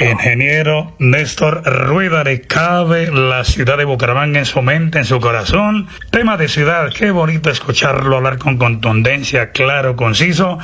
Ingeniero 0.00 0.94
Néstor 0.98 1.62
Rueda 1.64 2.24
le 2.24 2.40
cabe 2.40 3.10
la 3.10 3.44
ciudad 3.44 3.78
de 3.78 3.84
Bucaramanga 3.84 4.38
en 4.38 4.46
su 4.46 4.60
mente, 4.62 4.98
en 4.98 5.04
su 5.04 5.20
corazón. 5.20 5.88
Tema 6.10 6.36
de 6.36 6.48
ciudad, 6.48 6.92
qué 6.92 7.10
bonito 7.10 7.50
escucharlo 7.50 8.16
hablar 8.16 8.38
con 8.38 8.56
contundencia, 8.56 9.52
claro, 9.52 9.96
conciso. 9.96 10.58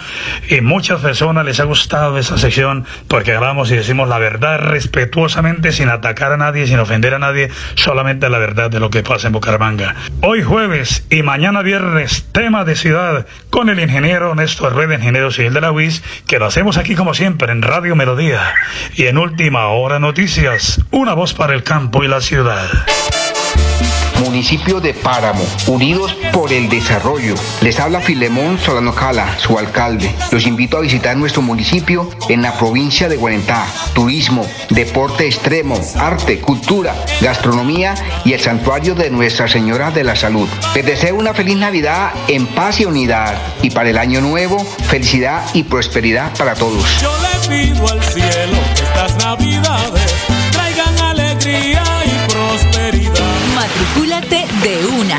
Y 0.48 0.60
muchas 0.60 1.00
personas 1.00 1.44
les 1.44 1.60
ha 1.60 1.64
gustado 1.64 2.18
esa 2.18 2.38
sección 2.38 2.86
porque 3.08 3.34
hablamos 3.34 3.70
y 3.70 3.76
decimos 3.76 4.08
la 4.08 4.18
verdad 4.18 4.58
respetuosamente, 4.58 5.72
sin 5.72 5.88
atacar 5.88 6.32
a 6.32 6.36
nadie, 6.36 6.66
sin 6.66 6.78
ofender 6.78 7.14
a 7.14 7.18
nadie, 7.18 7.50
solamente 7.74 8.28
la 8.28 8.38
verdad 8.38 8.70
de 8.70 8.80
lo 8.80 8.90
que 8.90 9.02
pasa 9.02 9.28
en 9.28 9.32
Bucaramanga. 9.32 9.94
Hoy 10.22 10.42
jueves 10.42 11.06
y 11.10 11.22
mañana 11.22 11.62
viernes, 11.62 12.26
tema 12.32 12.64
de 12.64 12.74
ciudad 12.74 13.26
con 13.50 13.68
el 13.68 13.80
ingeniero 13.80 14.34
Néstor 14.34 14.72
Rueda, 14.72 14.94
ingeniero 14.94 15.30
civil 15.30 15.54
de 15.54 15.60
la 15.60 15.72
UIS, 15.72 16.02
que 16.26 16.38
lo 16.38 16.46
hacemos 16.46 16.76
aquí 16.78 16.94
como 16.94 17.14
siempre 17.14 17.52
en 17.52 17.62
Radio 17.62 17.96
Melodía. 17.96 18.54
Y 18.94 19.09
en 19.10 19.18
última 19.18 19.66
hora 19.70 19.98
noticias, 19.98 20.80
una 20.92 21.14
voz 21.14 21.34
para 21.34 21.52
el 21.52 21.64
campo 21.64 22.04
y 22.04 22.06
la 22.06 22.20
ciudad. 22.20 22.68
Municipio 24.20 24.80
de 24.80 24.94
Páramo, 24.94 25.44
unidos 25.66 26.14
por 26.32 26.52
el 26.52 26.68
desarrollo. 26.68 27.34
Les 27.60 27.80
habla 27.80 28.00
Filemón 28.00 28.58
Solano 28.60 28.94
Cala, 28.94 29.36
su 29.38 29.58
alcalde. 29.58 30.14
Los 30.30 30.46
invito 30.46 30.76
a 30.76 30.80
visitar 30.82 31.16
nuestro 31.16 31.42
municipio 31.42 32.08
en 32.28 32.42
la 32.42 32.56
provincia 32.56 33.08
de 33.08 33.16
Guarentá. 33.16 33.66
Turismo, 33.94 34.46
deporte 34.68 35.26
extremo, 35.26 35.74
arte, 35.98 36.38
cultura, 36.38 36.94
gastronomía 37.20 37.96
y 38.24 38.34
el 38.34 38.40
santuario 38.40 38.94
de 38.94 39.10
Nuestra 39.10 39.48
Señora 39.48 39.90
de 39.90 40.04
la 40.04 40.14
Salud. 40.14 40.48
Les 40.74 40.86
deseo 40.86 41.16
una 41.16 41.34
feliz 41.34 41.56
Navidad 41.56 42.12
en 42.28 42.46
paz 42.46 42.78
y 42.78 42.84
unidad. 42.84 43.36
Y 43.62 43.70
para 43.70 43.90
el 43.90 43.98
año 43.98 44.20
nuevo, 44.20 44.64
felicidad 44.88 45.44
y 45.52 45.64
prosperidad 45.64 46.36
para 46.38 46.54
todos. 46.54 46.84
Yo 47.00 47.12
le 47.22 47.48
pido 47.48 47.88
al 47.88 48.00
cielo 48.04 48.58
estas 49.00 49.24
navidades 49.24 50.14
traigan 50.52 50.98
alegría 51.00 51.79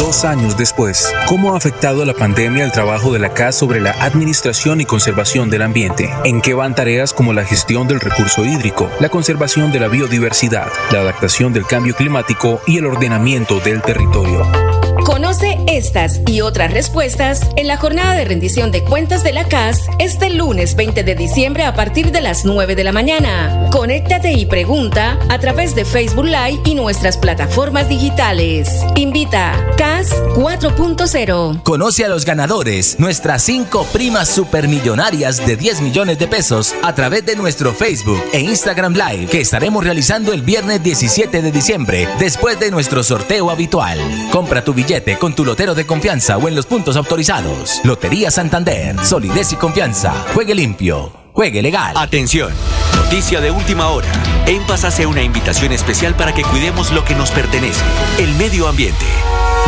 Dos 0.00 0.24
años 0.24 0.56
después, 0.56 1.14
¿cómo 1.26 1.52
ha 1.52 1.58
afectado 1.58 2.06
la 2.06 2.14
pandemia 2.14 2.64
el 2.64 2.72
trabajo 2.72 3.12
de 3.12 3.18
la 3.18 3.34
CAS 3.34 3.54
sobre 3.56 3.80
la 3.80 3.90
administración 3.90 4.80
y 4.80 4.86
conservación 4.86 5.50
del 5.50 5.60
ambiente? 5.60 6.08
¿En 6.24 6.40
qué 6.40 6.54
van 6.54 6.74
tareas 6.74 7.12
como 7.12 7.34
la 7.34 7.44
gestión 7.44 7.86
del 7.86 8.00
recurso 8.00 8.46
hídrico, 8.46 8.90
la 8.98 9.10
conservación 9.10 9.70
de 9.72 9.80
la 9.80 9.88
biodiversidad, 9.88 10.68
la 10.90 11.00
adaptación 11.00 11.52
del 11.52 11.66
cambio 11.66 11.94
climático 11.94 12.62
y 12.66 12.78
el 12.78 12.86
ordenamiento 12.86 13.60
del 13.60 13.82
territorio? 13.82 14.69
Conoce 15.04 15.58
estas 15.66 16.20
y 16.26 16.42
otras 16.42 16.72
respuestas 16.72 17.48
en 17.56 17.66
la 17.66 17.78
jornada 17.78 18.14
de 18.14 18.24
rendición 18.24 18.70
de 18.70 18.84
cuentas 18.84 19.24
de 19.24 19.32
la 19.32 19.44
CAS 19.44 19.88
este 19.98 20.30
lunes 20.30 20.76
20 20.76 21.02
de 21.02 21.14
diciembre 21.14 21.64
a 21.64 21.74
partir 21.74 22.12
de 22.12 22.20
las 22.20 22.44
9 22.44 22.76
de 22.76 22.84
la 22.84 22.92
mañana. 22.92 23.68
Conéctate 23.72 24.32
y 24.32 24.46
pregunta 24.46 25.18
a 25.28 25.38
través 25.38 25.74
de 25.74 25.84
Facebook 25.84 26.26
Live 26.26 26.60
y 26.64 26.74
nuestras 26.74 27.16
plataformas 27.16 27.88
digitales. 27.88 28.68
Invita 28.96 29.54
CAS 29.76 30.10
4.0. 30.34 31.62
Conoce 31.62 32.04
a 32.04 32.08
los 32.08 32.24
ganadores, 32.24 33.00
nuestras 33.00 33.42
cinco 33.42 33.86
primas 33.92 34.28
supermillonarias 34.28 35.44
de 35.46 35.56
10 35.56 35.80
millones 35.80 36.18
de 36.18 36.28
pesos 36.28 36.74
a 36.82 36.94
través 36.94 37.24
de 37.24 37.36
nuestro 37.36 37.72
Facebook 37.72 38.22
e 38.32 38.40
Instagram 38.40 38.94
Live 38.94 39.26
que 39.26 39.40
estaremos 39.40 39.82
realizando 39.82 40.32
el 40.32 40.42
viernes 40.42 40.82
17 40.82 41.40
de 41.40 41.50
diciembre 41.50 42.08
después 42.18 42.60
de 42.60 42.70
nuestro 42.70 43.02
sorteo 43.02 43.50
habitual. 43.50 43.98
Compra 44.30 44.62
tu 44.62 44.74
billete 44.74 44.89
con 45.20 45.34
tu 45.34 45.44
lotero 45.44 45.76
de 45.76 45.86
confianza 45.86 46.36
o 46.36 46.48
en 46.48 46.56
los 46.56 46.66
puntos 46.66 46.96
autorizados. 46.96 47.80
Lotería 47.84 48.28
Santander, 48.28 48.98
solidez 49.04 49.52
y 49.52 49.56
confianza. 49.56 50.12
Juegue 50.34 50.52
limpio. 50.52 51.12
Juegue 51.32 51.62
legal. 51.62 51.94
Atención. 51.96 52.52
Noticia 52.96 53.40
de 53.40 53.52
última 53.52 53.88
hora. 53.90 54.08
En 54.46 54.66
Paz 54.66 54.82
hace 54.82 55.06
una 55.06 55.22
invitación 55.22 55.70
especial 55.70 56.16
para 56.16 56.34
que 56.34 56.42
cuidemos 56.42 56.90
lo 56.90 57.04
que 57.04 57.14
nos 57.14 57.30
pertenece, 57.30 57.84
el 58.18 58.34
medio 58.34 58.66
ambiente. 58.66 59.06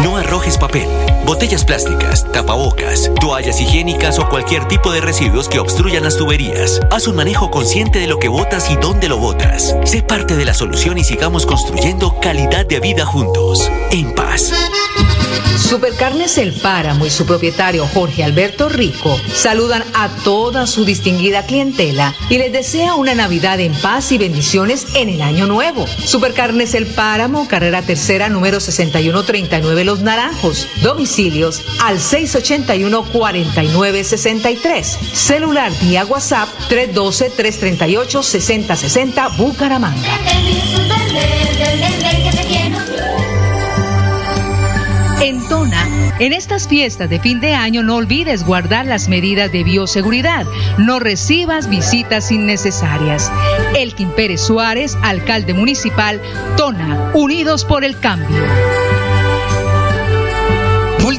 No 0.02 0.16
arrojes 0.16 0.58
papel, 0.58 0.88
botellas 1.24 1.64
plásticas, 1.64 2.26
tapabocas, 2.32 3.08
toallas 3.20 3.61
higiénicas 3.61 4.18
o 4.18 4.28
cualquier 4.28 4.66
tipo 4.66 4.90
de 4.90 5.02
residuos 5.02 5.48
que 5.48 5.61
obstruyan 5.61 6.02
las 6.02 6.16
tuberías. 6.16 6.80
Haz 6.90 7.06
un 7.06 7.14
manejo 7.14 7.52
consciente 7.52 8.00
de 8.00 8.08
lo 8.08 8.18
que 8.18 8.28
botas 8.28 8.68
y 8.70 8.76
dónde 8.76 9.08
lo 9.08 9.18
botas. 9.18 9.76
Sé 9.85 10.02
parte 10.02 10.35
de 10.35 10.46
la 10.46 10.54
solución 10.54 10.98
y 10.98 11.04
sigamos 11.04 11.46
construyendo 11.46 12.18
calidad 12.20 12.66
de 12.66 12.80
vida 12.80 13.06
juntos. 13.06 13.70
En 13.92 14.12
paz. 14.16 14.52
Supercarnes 15.57 16.38
El 16.38 16.53
Páramo 16.53 17.07
y 17.07 17.11
su 17.11 17.25
propietario 17.25 17.87
Jorge 17.87 18.25
Alberto 18.25 18.68
Rico 18.68 19.18
saludan 19.35 19.83
a 19.95 20.09
toda 20.23 20.66
su 20.66 20.85
distinguida 20.85 21.47
clientela 21.47 22.14
y 22.29 22.37
les 22.38 22.53
desea 22.53 22.95
una 22.95 23.14
Navidad 23.14 23.59
en 23.59 23.73
paz 23.73 24.12
y 24.12 24.18
bendiciones 24.18 24.88
en 24.95 25.09
el 25.09 25.23
año 25.23 25.47
nuevo. 25.47 25.87
Supercarnes 25.87 26.75
El 26.75 26.85
Páramo, 26.87 27.49
carrera 27.49 27.81
tercera 27.83 28.29
número 28.29 28.61
6139 28.61 29.85
Los 29.85 30.01
Naranjos. 30.01 30.68
Domicilios 30.83 31.62
al 31.83 31.99
681-4963. 31.99 34.83
Celular 34.83 35.73
vía 35.81 36.05
WhatsApp 36.05 36.51
312-338-6060 36.68 39.37
Bucaramanga. 39.37 40.18
En 45.22 45.40
Tona, 45.48 46.16
en 46.18 46.32
estas 46.32 46.66
fiestas 46.66 47.08
de 47.08 47.20
fin 47.20 47.38
de 47.38 47.54
año 47.54 47.85
no 47.85 47.94
olvides 47.94 48.44
guardar 48.44 48.87
las 48.87 49.08
medidas 49.08 49.52
de 49.52 49.62
bioseguridad. 49.62 50.46
No 50.78 50.98
recibas 50.98 51.68
visitas 51.68 52.32
innecesarias. 52.32 53.30
Elkin 53.76 54.11
Pérez 54.11 54.40
Suárez, 54.40 54.98
alcalde 55.00 55.54
municipal, 55.54 56.20
Tona, 56.56 57.12
Unidos 57.14 57.64
por 57.64 57.85
el 57.85 57.96
Cambio. 58.00 58.91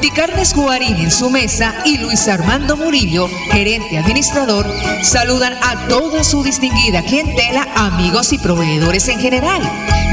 Multicarnes 0.04 0.52
Guarín 0.52 0.98
en 0.98 1.10
su 1.10 1.30
mesa 1.30 1.74
y 1.86 1.96
Luis 1.96 2.28
Armando 2.28 2.76
Murillo, 2.76 3.26
gerente 3.50 3.96
administrador, 3.96 4.70
saludan 5.02 5.54
a 5.62 5.88
toda 5.88 6.22
su 6.24 6.42
distinguida 6.42 7.00
clientela, 7.00 7.66
amigos 7.74 8.34
y 8.34 8.38
proveedores 8.38 9.08
en 9.08 9.18
general. 9.18 9.62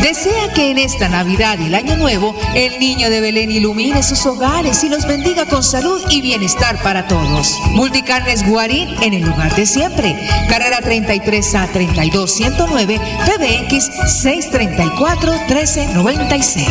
Desea 0.02 0.54
que 0.56 0.72
en 0.72 0.78
esta 0.78 1.10
Navidad 1.10 1.60
y 1.60 1.66
el 1.66 1.76
Año 1.76 1.98
Nuevo 1.98 2.34
el 2.56 2.80
niño 2.80 3.10
de 3.10 3.20
Belén 3.20 3.52
ilumine 3.52 4.02
sus 4.02 4.26
hogares 4.26 4.82
y 4.86 4.90
los 4.90 5.06
bendiga 5.06 5.46
con 5.46 5.62
salud 5.62 6.02
y 6.10 6.22
bienestar 6.22 6.82
para 6.82 7.08
todos. 7.08 7.60
Multicarnes 7.72 8.48
Guarín 8.48 8.96
en 9.02 9.14
el 9.14 9.24
lugar 9.24 9.54
de 9.56 9.66
siempre. 9.66 10.16
Carrera 10.50 10.80
33 10.82 11.56
a 11.56 11.68
32 11.68 12.32
109 12.34 13.00
PBX 13.26 13.92
634 14.22 15.34
1396. 15.50 16.68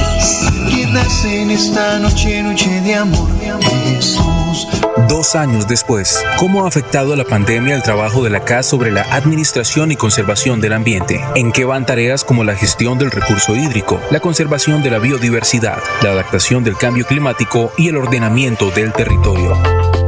¿Quién 0.71 0.91
en 1.25 1.51
esta 1.51 1.99
noche 1.99 2.43
de 2.81 2.95
amor? 2.95 3.10
Jesús. 3.63 4.69
Dos 5.09 5.35
años 5.35 5.67
después, 5.67 6.25
¿cómo 6.39 6.65
ha 6.65 6.69
afectado 6.69 7.17
la 7.17 7.25
pandemia 7.25 7.75
el 7.75 7.83
trabajo 7.83 8.23
de 8.23 8.31
la 8.31 8.45
CAS 8.45 8.67
sobre 8.67 8.91
la 8.91 9.03
administración 9.03 9.93
y 9.93 9.97
conservación 9.97 10.61
del 10.61 10.73
ambiente? 10.73 11.21
¿En 11.35 11.53
qué 11.53 11.65
van 11.65 11.87
tareas 11.87 12.25
como 12.25 12.45
la 12.45 12.55
gestión 12.55 12.99
del 12.99 13.11
recurso 13.11 13.57
hídrico, 13.57 14.01
la 14.11 14.21
conservación 14.21 14.83
de 14.83 14.91
la 14.91 14.99
biodiversidad, 14.99 15.79
la 16.03 16.11
adaptación 16.11 16.65
del 16.65 16.77
cambio 16.77 17.07
climático 17.07 17.73
y 17.77 17.89
el 17.89 17.97
ordenamiento 17.97 18.71
del 18.71 18.93
territorio? 18.93 19.57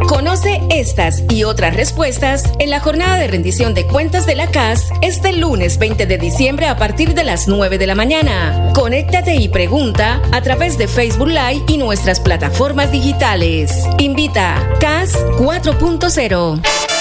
Conoce 0.07 0.52
estas 0.83 1.23
y 1.31 1.45
otras 1.45 1.77
respuestas 1.77 2.53
en 2.59 2.69
la 2.71 2.81
jornada 2.81 3.17
de 3.17 3.29
rendición 3.29 3.73
de 3.73 3.87
cuentas 3.87 4.27
de 4.27 4.35
la 4.35 4.49
CAS 4.49 4.91
este 5.01 5.33
lunes 5.33 5.79
20 5.79 6.07
de 6.07 6.19
diciembre 6.19 6.67
a 6.67 6.77
partir 6.77 7.15
de 7.15 7.23
las 7.23 7.47
9 7.47 7.79
de 7.79 7.87
la 7.87 7.95
mañana. 7.95 8.73
Conéctate 8.75 9.37
y 9.37 9.49
pregunta 9.49 10.21
a 10.33 10.43
través 10.43 10.77
de 10.79 10.89
Facebook 10.89 11.29
Live 11.29 11.65
y 11.69 11.79
nuestras 11.79 12.19
plataformas 12.19 12.91
digitales. 12.91 13.73
Invita 13.99 14.69
CAS 14.81 15.17
4.0. 15.39 16.92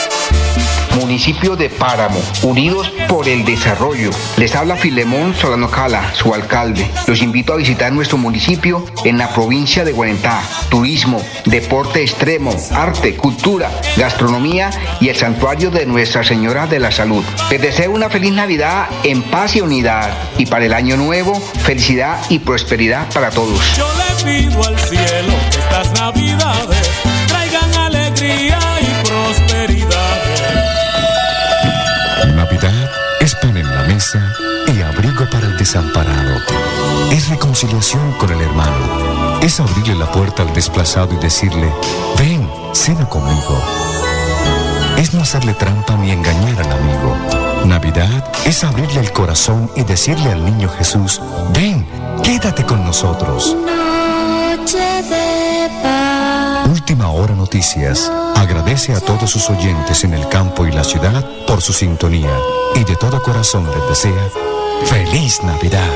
Municipio 0.95 1.55
de 1.55 1.69
Páramo, 1.69 2.21
unidos 2.43 2.91
por 3.07 3.27
el 3.27 3.45
desarrollo. 3.45 4.11
Les 4.37 4.55
habla 4.55 4.75
Filemón 4.75 5.35
Solano 5.35 5.69
Cala, 5.69 6.13
su 6.13 6.33
alcalde. 6.33 6.89
Los 7.07 7.21
invito 7.21 7.53
a 7.53 7.57
visitar 7.57 7.91
nuestro 7.91 8.17
municipio 8.17 8.85
en 9.03 9.17
la 9.17 9.29
provincia 9.33 9.83
de 9.83 9.91
Guarentá. 9.91 10.41
Turismo, 10.69 11.21
deporte 11.45 12.01
extremo, 12.01 12.55
arte, 12.71 13.15
cultura, 13.15 13.71
gastronomía 13.97 14.69
y 14.99 15.09
el 15.09 15.15
santuario 15.15 15.71
de 15.71 15.85
Nuestra 15.85 16.23
Señora 16.23 16.67
de 16.67 16.79
la 16.79 16.91
Salud. 16.91 17.23
Les 17.49 17.61
deseo 17.61 17.91
una 17.91 18.09
feliz 18.09 18.31
Navidad 18.31 18.87
en 19.03 19.21
paz 19.23 19.55
y 19.55 19.61
unidad. 19.61 20.11
Y 20.37 20.45
para 20.45 20.65
el 20.65 20.73
año 20.73 20.97
nuevo, 20.97 21.39
felicidad 21.63 22.19
y 22.29 22.39
prosperidad 22.39 23.07
para 23.13 23.29
todos. 23.29 23.77
Yo 23.77 23.87
al 24.23 24.79
cielo 24.79 25.33
estas 25.49 25.91
navidades 25.99 26.89
traigan 27.27 27.73
alegría 27.75 28.60
mesa 34.13 34.33
y 34.67 34.81
abrigo 34.81 35.29
para 35.29 35.47
el 35.47 35.57
desamparado. 35.57 36.37
Es 37.11 37.29
reconciliación 37.29 38.13
con 38.13 38.31
el 38.31 38.41
hermano. 38.41 39.39
Es 39.41 39.59
abrirle 39.59 39.95
la 39.95 40.11
puerta 40.11 40.43
al 40.43 40.53
desplazado 40.53 41.13
y 41.13 41.17
decirle, 41.17 41.71
ven, 42.17 42.49
cena 42.73 43.07
conmigo. 43.07 43.61
Es 44.97 45.13
no 45.13 45.21
hacerle 45.21 45.53
trampa 45.53 45.95
ni 45.95 46.11
engañar 46.11 46.59
al 46.61 46.71
amigo. 46.71 47.65
Navidad 47.65 48.31
es 48.45 48.63
abrirle 48.63 49.01
el 49.01 49.11
corazón 49.11 49.69
y 49.75 49.83
decirle 49.83 50.31
al 50.31 50.43
niño 50.43 50.69
Jesús, 50.69 51.21
ven, 51.53 51.87
quédate 52.23 52.65
con 52.65 52.83
nosotros. 52.83 53.55
Noticias 57.51 58.09
agradece 58.39 58.93
a 58.93 59.03
todos 59.03 59.29
sus 59.29 59.49
oyentes 59.49 60.05
en 60.05 60.13
el 60.13 60.23
campo 60.29 60.65
y 60.65 60.71
la 60.71 60.85
ciudad 60.85 61.19
por 61.45 61.59
su 61.59 61.73
sintonía 61.73 62.31
y 62.79 62.85
de 62.87 62.95
todo 62.95 63.21
corazón 63.21 63.67
les 63.67 63.89
desea 63.89 64.23
feliz 64.87 65.43
Navidad. 65.43 65.91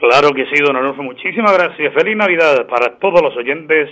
Claro 0.00 0.32
que 0.32 0.46
sí, 0.46 0.64
don 0.64 0.74
Alonso. 0.74 1.02
Muchísimas 1.02 1.52
gracias. 1.52 1.92
Feliz 1.92 2.16
Navidad 2.16 2.66
para 2.68 2.98
todos 2.98 3.20
los 3.20 3.36
oyentes 3.36 3.90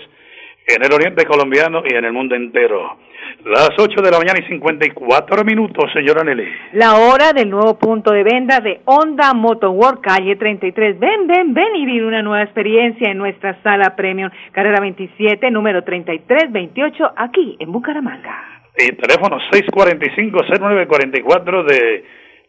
en 0.66 0.82
el 0.82 0.90
oriente 0.90 1.26
colombiano 1.26 1.82
y 1.84 1.94
en 1.96 2.06
el 2.06 2.14
mundo 2.14 2.34
entero. 2.34 2.96
Las 3.44 3.70
8 3.78 4.02
de 4.02 4.10
la 4.10 4.18
mañana 4.18 4.40
y 4.40 4.48
54 4.48 5.44
minutos, 5.44 5.90
señora 5.92 6.24
Nelly. 6.24 6.44
La 6.72 6.96
hora 6.96 7.32
del 7.32 7.48
nuevo 7.48 7.78
punto 7.78 8.12
de 8.12 8.24
venta 8.24 8.58
de 8.60 8.80
Honda 8.84 9.32
Motorworld, 9.32 10.00
calle 10.00 10.34
33. 10.36 10.98
Ven, 10.98 11.26
ven, 11.28 11.54
ven 11.54 11.76
y 11.76 11.86
vive 11.86 12.04
una 12.06 12.20
nueva 12.20 12.42
experiencia 12.42 13.08
en 13.10 13.16
nuestra 13.16 13.56
sala 13.62 13.94
premium, 13.94 14.28
carrera 14.50 14.80
27, 14.80 15.50
número 15.52 15.84
3328, 15.84 17.12
aquí 17.16 17.56
en 17.60 17.70
Bucaramanga. 17.70 18.44
y 18.76 18.90
teléfono 18.96 19.38
645-0944 19.52 21.64
de 21.64 22.04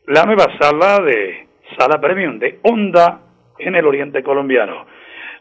la 0.08 0.23
nueva 0.25 0.47
sala 0.60 0.99
de 1.06 1.47
Sala 1.78 2.02
Premium 2.02 2.39
de 2.39 2.58
Honda 2.63 3.19
en 3.60 3.75
el 3.75 3.86
Oriente 3.86 4.23
Colombiano. 4.23 4.88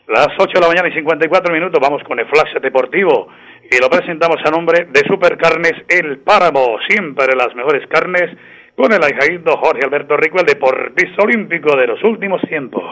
Las 0.09 0.29
8 0.39 0.53
de 0.55 0.61
la 0.61 0.69
mañana 0.69 0.89
y 0.89 0.93
54 0.93 1.53
minutos 1.53 1.79
vamos 1.83 2.03
con 2.05 2.19
el 2.19 2.25
flash 2.29 2.55
deportivo 2.63 3.29
y 3.71 3.79
lo 3.79 3.91
presentamos 3.91 4.39
a 4.43 4.51
nombre 4.51 4.87
de 4.87 5.01
Supercarnes 5.01 5.75
El 5.87 6.21
Páramo, 6.21 6.79
siempre 6.89 7.37
las 7.37 7.55
mejores 7.55 7.87
carnes, 7.89 8.35
con 8.75 8.91
el 8.91 9.05
ahijadito 9.05 9.59
Jorge 9.59 9.85
Alberto 9.85 10.17
Rico, 10.17 10.39
el 10.41 10.47
deportista 10.47 11.23
olímpico 11.23 11.77
de 11.77 11.89
los 11.89 12.03
últimos 12.05 12.41
tiempos. 12.49 12.83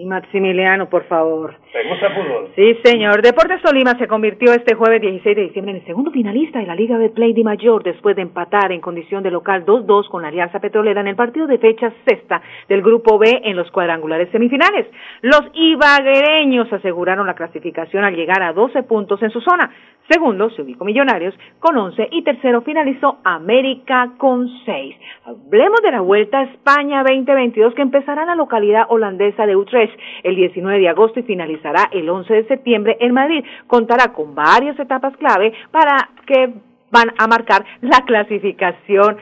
Y 0.00 0.06
Maximiliano, 0.06 0.88
por 0.88 1.04
favor. 1.08 1.56
¿Te 1.72 1.86
gusta 1.86 2.06
el 2.06 2.14
fútbol? 2.14 2.48
Sí, 2.56 2.78
señor. 2.82 3.20
Deportes 3.20 3.60
Tolima 3.60 3.98
se 3.98 4.06
convirtió 4.06 4.50
este 4.54 4.74
jueves 4.74 5.02
16 5.02 5.36
de 5.36 5.42
diciembre 5.42 5.72
en 5.72 5.80
el 5.80 5.84
segundo 5.84 6.10
finalista 6.10 6.58
de 6.58 6.64
la 6.64 6.74
Liga 6.74 6.96
de 6.96 7.10
Play 7.10 7.34
de 7.34 7.44
Mayor 7.44 7.82
después 7.82 8.16
de 8.16 8.22
empatar 8.22 8.72
en 8.72 8.80
condición 8.80 9.22
de 9.22 9.30
local 9.30 9.66
2-2 9.66 10.08
con 10.08 10.22
la 10.22 10.28
Alianza 10.28 10.58
Petrolera 10.58 11.02
en 11.02 11.08
el 11.08 11.16
partido 11.16 11.46
de 11.46 11.58
fecha 11.58 11.92
sexta 12.06 12.40
del 12.66 12.80
Grupo 12.80 13.18
B 13.18 13.42
en 13.44 13.56
los 13.56 13.70
cuadrangulares 13.70 14.30
semifinales. 14.30 14.86
Los 15.20 15.42
ibaguereños 15.52 16.72
aseguraron 16.72 17.26
la 17.26 17.34
clasificación 17.34 18.02
al 18.02 18.16
llegar 18.16 18.42
a 18.42 18.54
12 18.54 18.84
puntos 18.84 19.22
en 19.22 19.28
su 19.30 19.42
zona. 19.42 19.70
Segundo 20.08 20.48
se 20.50 20.62
ubicó 20.62 20.84
Millonarios 20.84 21.34
con 21.60 21.76
11 21.76 22.08
y 22.10 22.22
tercero 22.22 22.62
finalizó 22.62 23.18
América 23.22 24.12
con 24.16 24.48
6. 24.64 24.96
Hablemos 25.26 25.82
de 25.82 25.92
la 25.92 26.00
Vuelta 26.00 26.38
a 26.38 26.44
España 26.44 27.04
2022 27.04 27.74
que 27.74 27.82
empezará 27.82 28.22
en 28.22 28.28
la 28.28 28.34
localidad 28.34 28.86
holandesa 28.88 29.46
de 29.46 29.54
Utrecht 29.54 29.89
el 30.22 30.36
19 30.36 30.78
de 30.78 30.88
agosto 30.88 31.20
y 31.20 31.24
finalizará 31.24 31.88
el 31.92 32.08
11 32.08 32.34
de 32.34 32.44
septiembre 32.44 32.96
en 33.00 33.12
Madrid. 33.12 33.44
Contará 33.66 34.12
con 34.12 34.34
varias 34.34 34.78
etapas 34.78 35.16
clave 35.16 35.52
para 35.70 36.10
que 36.26 36.52
van 36.90 37.12
a 37.18 37.26
marcar 37.26 37.64
la 37.80 38.00
clasificación 38.04 39.18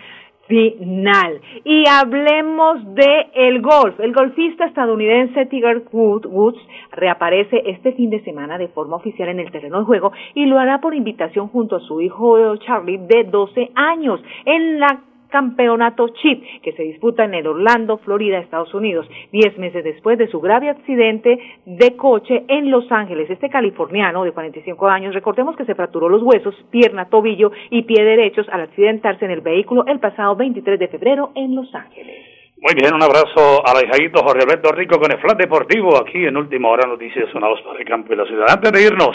final. 0.49 1.41
Y 1.65 1.85
hablemos 1.89 2.95
de 2.95 3.29
el 3.35 3.61
golf. 3.63 4.01
El 4.01 4.13
golfista 4.13 4.65
estadounidense 4.65 5.47
Tiger 5.47 5.85
Woods 5.93 6.59
reaparece 6.93 7.63
este 7.67 7.93
fin 7.93 8.11
de 8.11 8.25
semana 8.25 8.59
de 8.59 8.69
forma 8.69 8.97
oficial 8.97 9.29
en 9.29 9.41
el 9.41 9.53
terreno 9.53 9.81
de 9.81 9.85
juego 9.85 10.13
y 10.35 10.47
lo 10.47 10.59
hará 10.59 10.81
por 10.81 10.95
invitación 10.95 11.49
junto 11.49 11.77
a 11.77 11.81
su 11.81 12.01
hijo 12.01 12.57
Charlie 12.57 12.99
de 12.99 13.25
12 13.25 13.71
años 13.75 14.21
en 14.47 14.81
la 14.81 15.01
campeonato 15.29 16.09
Chip 16.09 16.43
que 16.63 16.73
se 16.73 16.83
disputa 16.83 17.25
en 17.25 17.35
el 17.35 17.47
Orlando, 17.47 17.99
Florida, 17.99 18.39
Estados 18.39 18.73
Unidos, 18.75 19.09
diez 19.33 19.57
meses 19.59 19.85
después 19.85 20.19
de 20.19 20.29
su 20.29 20.41
grave 20.41 20.71
accidente 20.71 21.39
de 21.65 21.97
coche 21.97 22.45
en 22.49 22.71
Los 22.71 22.91
Ángeles. 22.91 23.31
Este 23.31 23.49
californiano 23.49 24.25
de 24.25 24.33
45 24.33 24.89
años, 24.89 25.15
recordemos 25.15 25.57
que 25.57 25.65
se 25.65 25.75
fracturó 25.75 26.09
los 26.09 26.23
huesos, 26.23 26.55
pierna, 26.71 27.09
tobillo 27.09 27.53
y 27.71 27.83
pie 27.83 28.05
derechos 28.05 28.47
al 28.51 28.63
accidentarse 28.63 29.25
en 29.25 29.31
el 29.31 29.41
vehículo 29.41 29.85
el 29.87 30.01
pasado 30.01 30.37
23 30.37 30.79
de 30.79 30.89
febrero 30.89 31.33
en 31.35 31.55
Los 31.55 31.75
Ángeles. 31.75 32.39
Muy 32.61 32.75
bien, 32.75 32.93
un 32.93 33.03
abrazo 33.03 33.65
a 33.65 33.73
la 33.73 33.81
Jorge 33.87 34.43
Alberto 34.43 34.73
Rico 34.73 34.99
con 34.99 35.13
el 35.13 35.19
Flat 35.19 35.39
Deportivo 35.39 35.97
aquí 35.97 36.25
en 36.25 36.37
Última 36.37 36.69
Hora 36.69 36.89
Noticias, 36.89 37.33
voz 37.33 37.63
para 37.63 37.79
el 37.79 37.85
campo 37.85 38.13
y 38.13 38.17
la 38.17 38.25
ciudad. 38.25 38.47
Antes 38.51 38.73
de 38.73 38.83
irnos, 38.83 39.15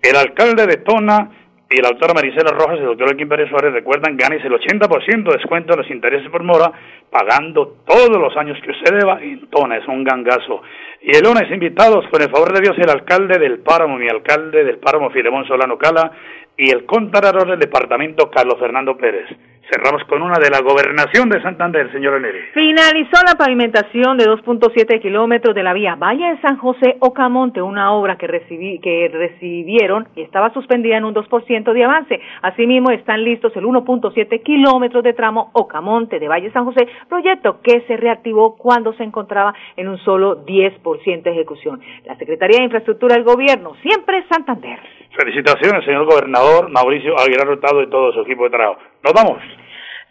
el 0.00 0.16
alcalde 0.16 0.66
de 0.66 0.78
Tona 0.78 1.30
y 1.72 1.80
la 1.80 1.90
doctora 1.90 2.14
Marisela 2.14 2.50
Rojas 2.50 2.78
y 2.78 2.80
el 2.80 2.86
doctor 2.86 3.12
Elkin 3.12 3.28
Pérez 3.28 3.48
Suárez 3.48 3.72
recuerdan 3.72 4.16
ganes 4.16 4.44
el 4.44 4.52
80% 4.52 5.22
de 5.22 5.36
descuento 5.36 5.72
de 5.72 5.82
los 5.82 5.90
intereses 5.90 6.28
por 6.28 6.42
mora, 6.42 6.72
pagando 7.08 7.76
todos 7.86 8.18
los 8.18 8.36
años 8.36 8.58
que 8.60 8.72
usted 8.72 8.98
deba 8.98 9.22
en 9.22 9.48
Tona, 9.50 9.76
es 9.76 9.86
un 9.86 10.02
gangazo. 10.02 10.62
Y 11.00 11.16
el 11.16 11.22
lunes 11.22 11.48
invitados, 11.48 12.08
con 12.10 12.20
el 12.22 12.30
favor 12.30 12.52
de 12.52 12.60
Dios, 12.60 12.76
el 12.76 12.90
alcalde 12.90 13.38
del 13.38 13.60
Páramo, 13.60 13.98
mi 13.98 14.08
alcalde 14.08 14.64
del 14.64 14.78
Páramo, 14.78 15.10
Filemón 15.10 15.46
Solano 15.46 15.78
Cala, 15.78 16.10
y 16.56 16.70
el 16.70 16.84
contralor 16.86 17.48
del 17.48 17.60
departamento, 17.60 18.28
Carlos 18.28 18.58
Fernando 18.58 18.96
Pérez. 18.96 19.28
Cerramos 19.70 20.02
con 20.08 20.20
una 20.20 20.36
de 20.40 20.50
la 20.50 20.62
gobernación 20.62 21.28
de 21.28 21.40
Santander, 21.42 21.92
señor 21.92 22.16
Eneri. 22.16 22.40
Finalizó 22.54 23.22
la 23.24 23.36
pavimentación 23.38 24.18
de 24.18 24.24
2.7 24.24 25.00
kilómetros 25.00 25.54
de 25.54 25.62
la 25.62 25.72
vía 25.72 25.94
Valle 25.94 26.26
de 26.26 26.40
San 26.40 26.56
José 26.56 26.96
Ocamonte, 26.98 27.62
una 27.62 27.92
obra 27.92 28.16
que, 28.16 28.26
recibí, 28.26 28.80
que 28.80 29.08
recibieron 29.12 30.08
y 30.16 30.22
estaba 30.22 30.52
suspendida 30.52 30.96
en 30.96 31.04
un 31.04 31.14
2% 31.14 31.72
de 31.72 31.84
avance. 31.84 32.20
Asimismo, 32.42 32.90
están 32.90 33.22
listos 33.22 33.52
el 33.54 33.64
1.7 33.64 34.42
kilómetros 34.42 35.04
de 35.04 35.12
tramo 35.12 35.52
Ocamonte 35.52 36.18
de 36.18 36.26
Valle 36.26 36.48
de 36.48 36.52
San 36.52 36.64
José, 36.64 36.88
proyecto 37.08 37.60
que 37.62 37.82
se 37.82 37.96
reactivó 37.96 38.56
cuando 38.56 38.92
se 38.94 39.04
encontraba 39.04 39.54
en 39.76 39.86
un 39.86 39.98
solo 39.98 40.44
10% 40.44 41.22
de 41.22 41.30
ejecución. 41.30 41.80
La 42.06 42.16
Secretaría 42.16 42.58
de 42.58 42.64
Infraestructura 42.64 43.14
del 43.14 43.22
Gobierno, 43.22 43.76
siempre 43.82 44.24
Santander. 44.28 44.80
Felicitaciones, 45.16 45.84
señor 45.84 46.06
gobernador 46.06 46.70
Mauricio 46.70 47.16
Aguilar 47.18 47.48
Hurtado 47.48 47.82
y 47.82 47.90
todo 47.90 48.12
su 48.12 48.22
equipo 48.22 48.44
de 48.44 48.50
trabajo. 48.50 48.80
Nos 49.04 49.12
vamos. 49.12 49.59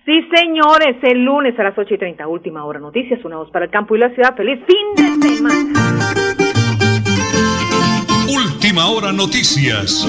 Sí, 0.09 0.27
señores, 0.35 0.95
el 1.03 1.23
lunes 1.23 1.53
a 1.59 1.63
las 1.65 1.77
8 1.77 1.93
y 1.93 1.97
30, 1.99 2.27
última 2.27 2.65
hora 2.65 2.79
noticias, 2.79 3.23
una 3.23 3.35
voz 3.37 3.51
para 3.51 3.65
el 3.65 3.71
campo 3.71 3.95
y 3.95 3.99
la 3.99 4.09
ciudad. 4.09 4.35
Feliz 4.35 4.59
fin 4.65 5.19
de 5.21 5.27
semana. 5.27 6.13
Última 8.27 8.87
hora 8.87 9.11
noticias. 9.11 10.07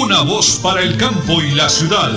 Una 0.00 0.22
voz 0.22 0.60
para 0.62 0.80
el 0.80 0.96
campo 0.96 1.42
y 1.42 1.56
la 1.56 1.68
ciudad. 1.68 2.12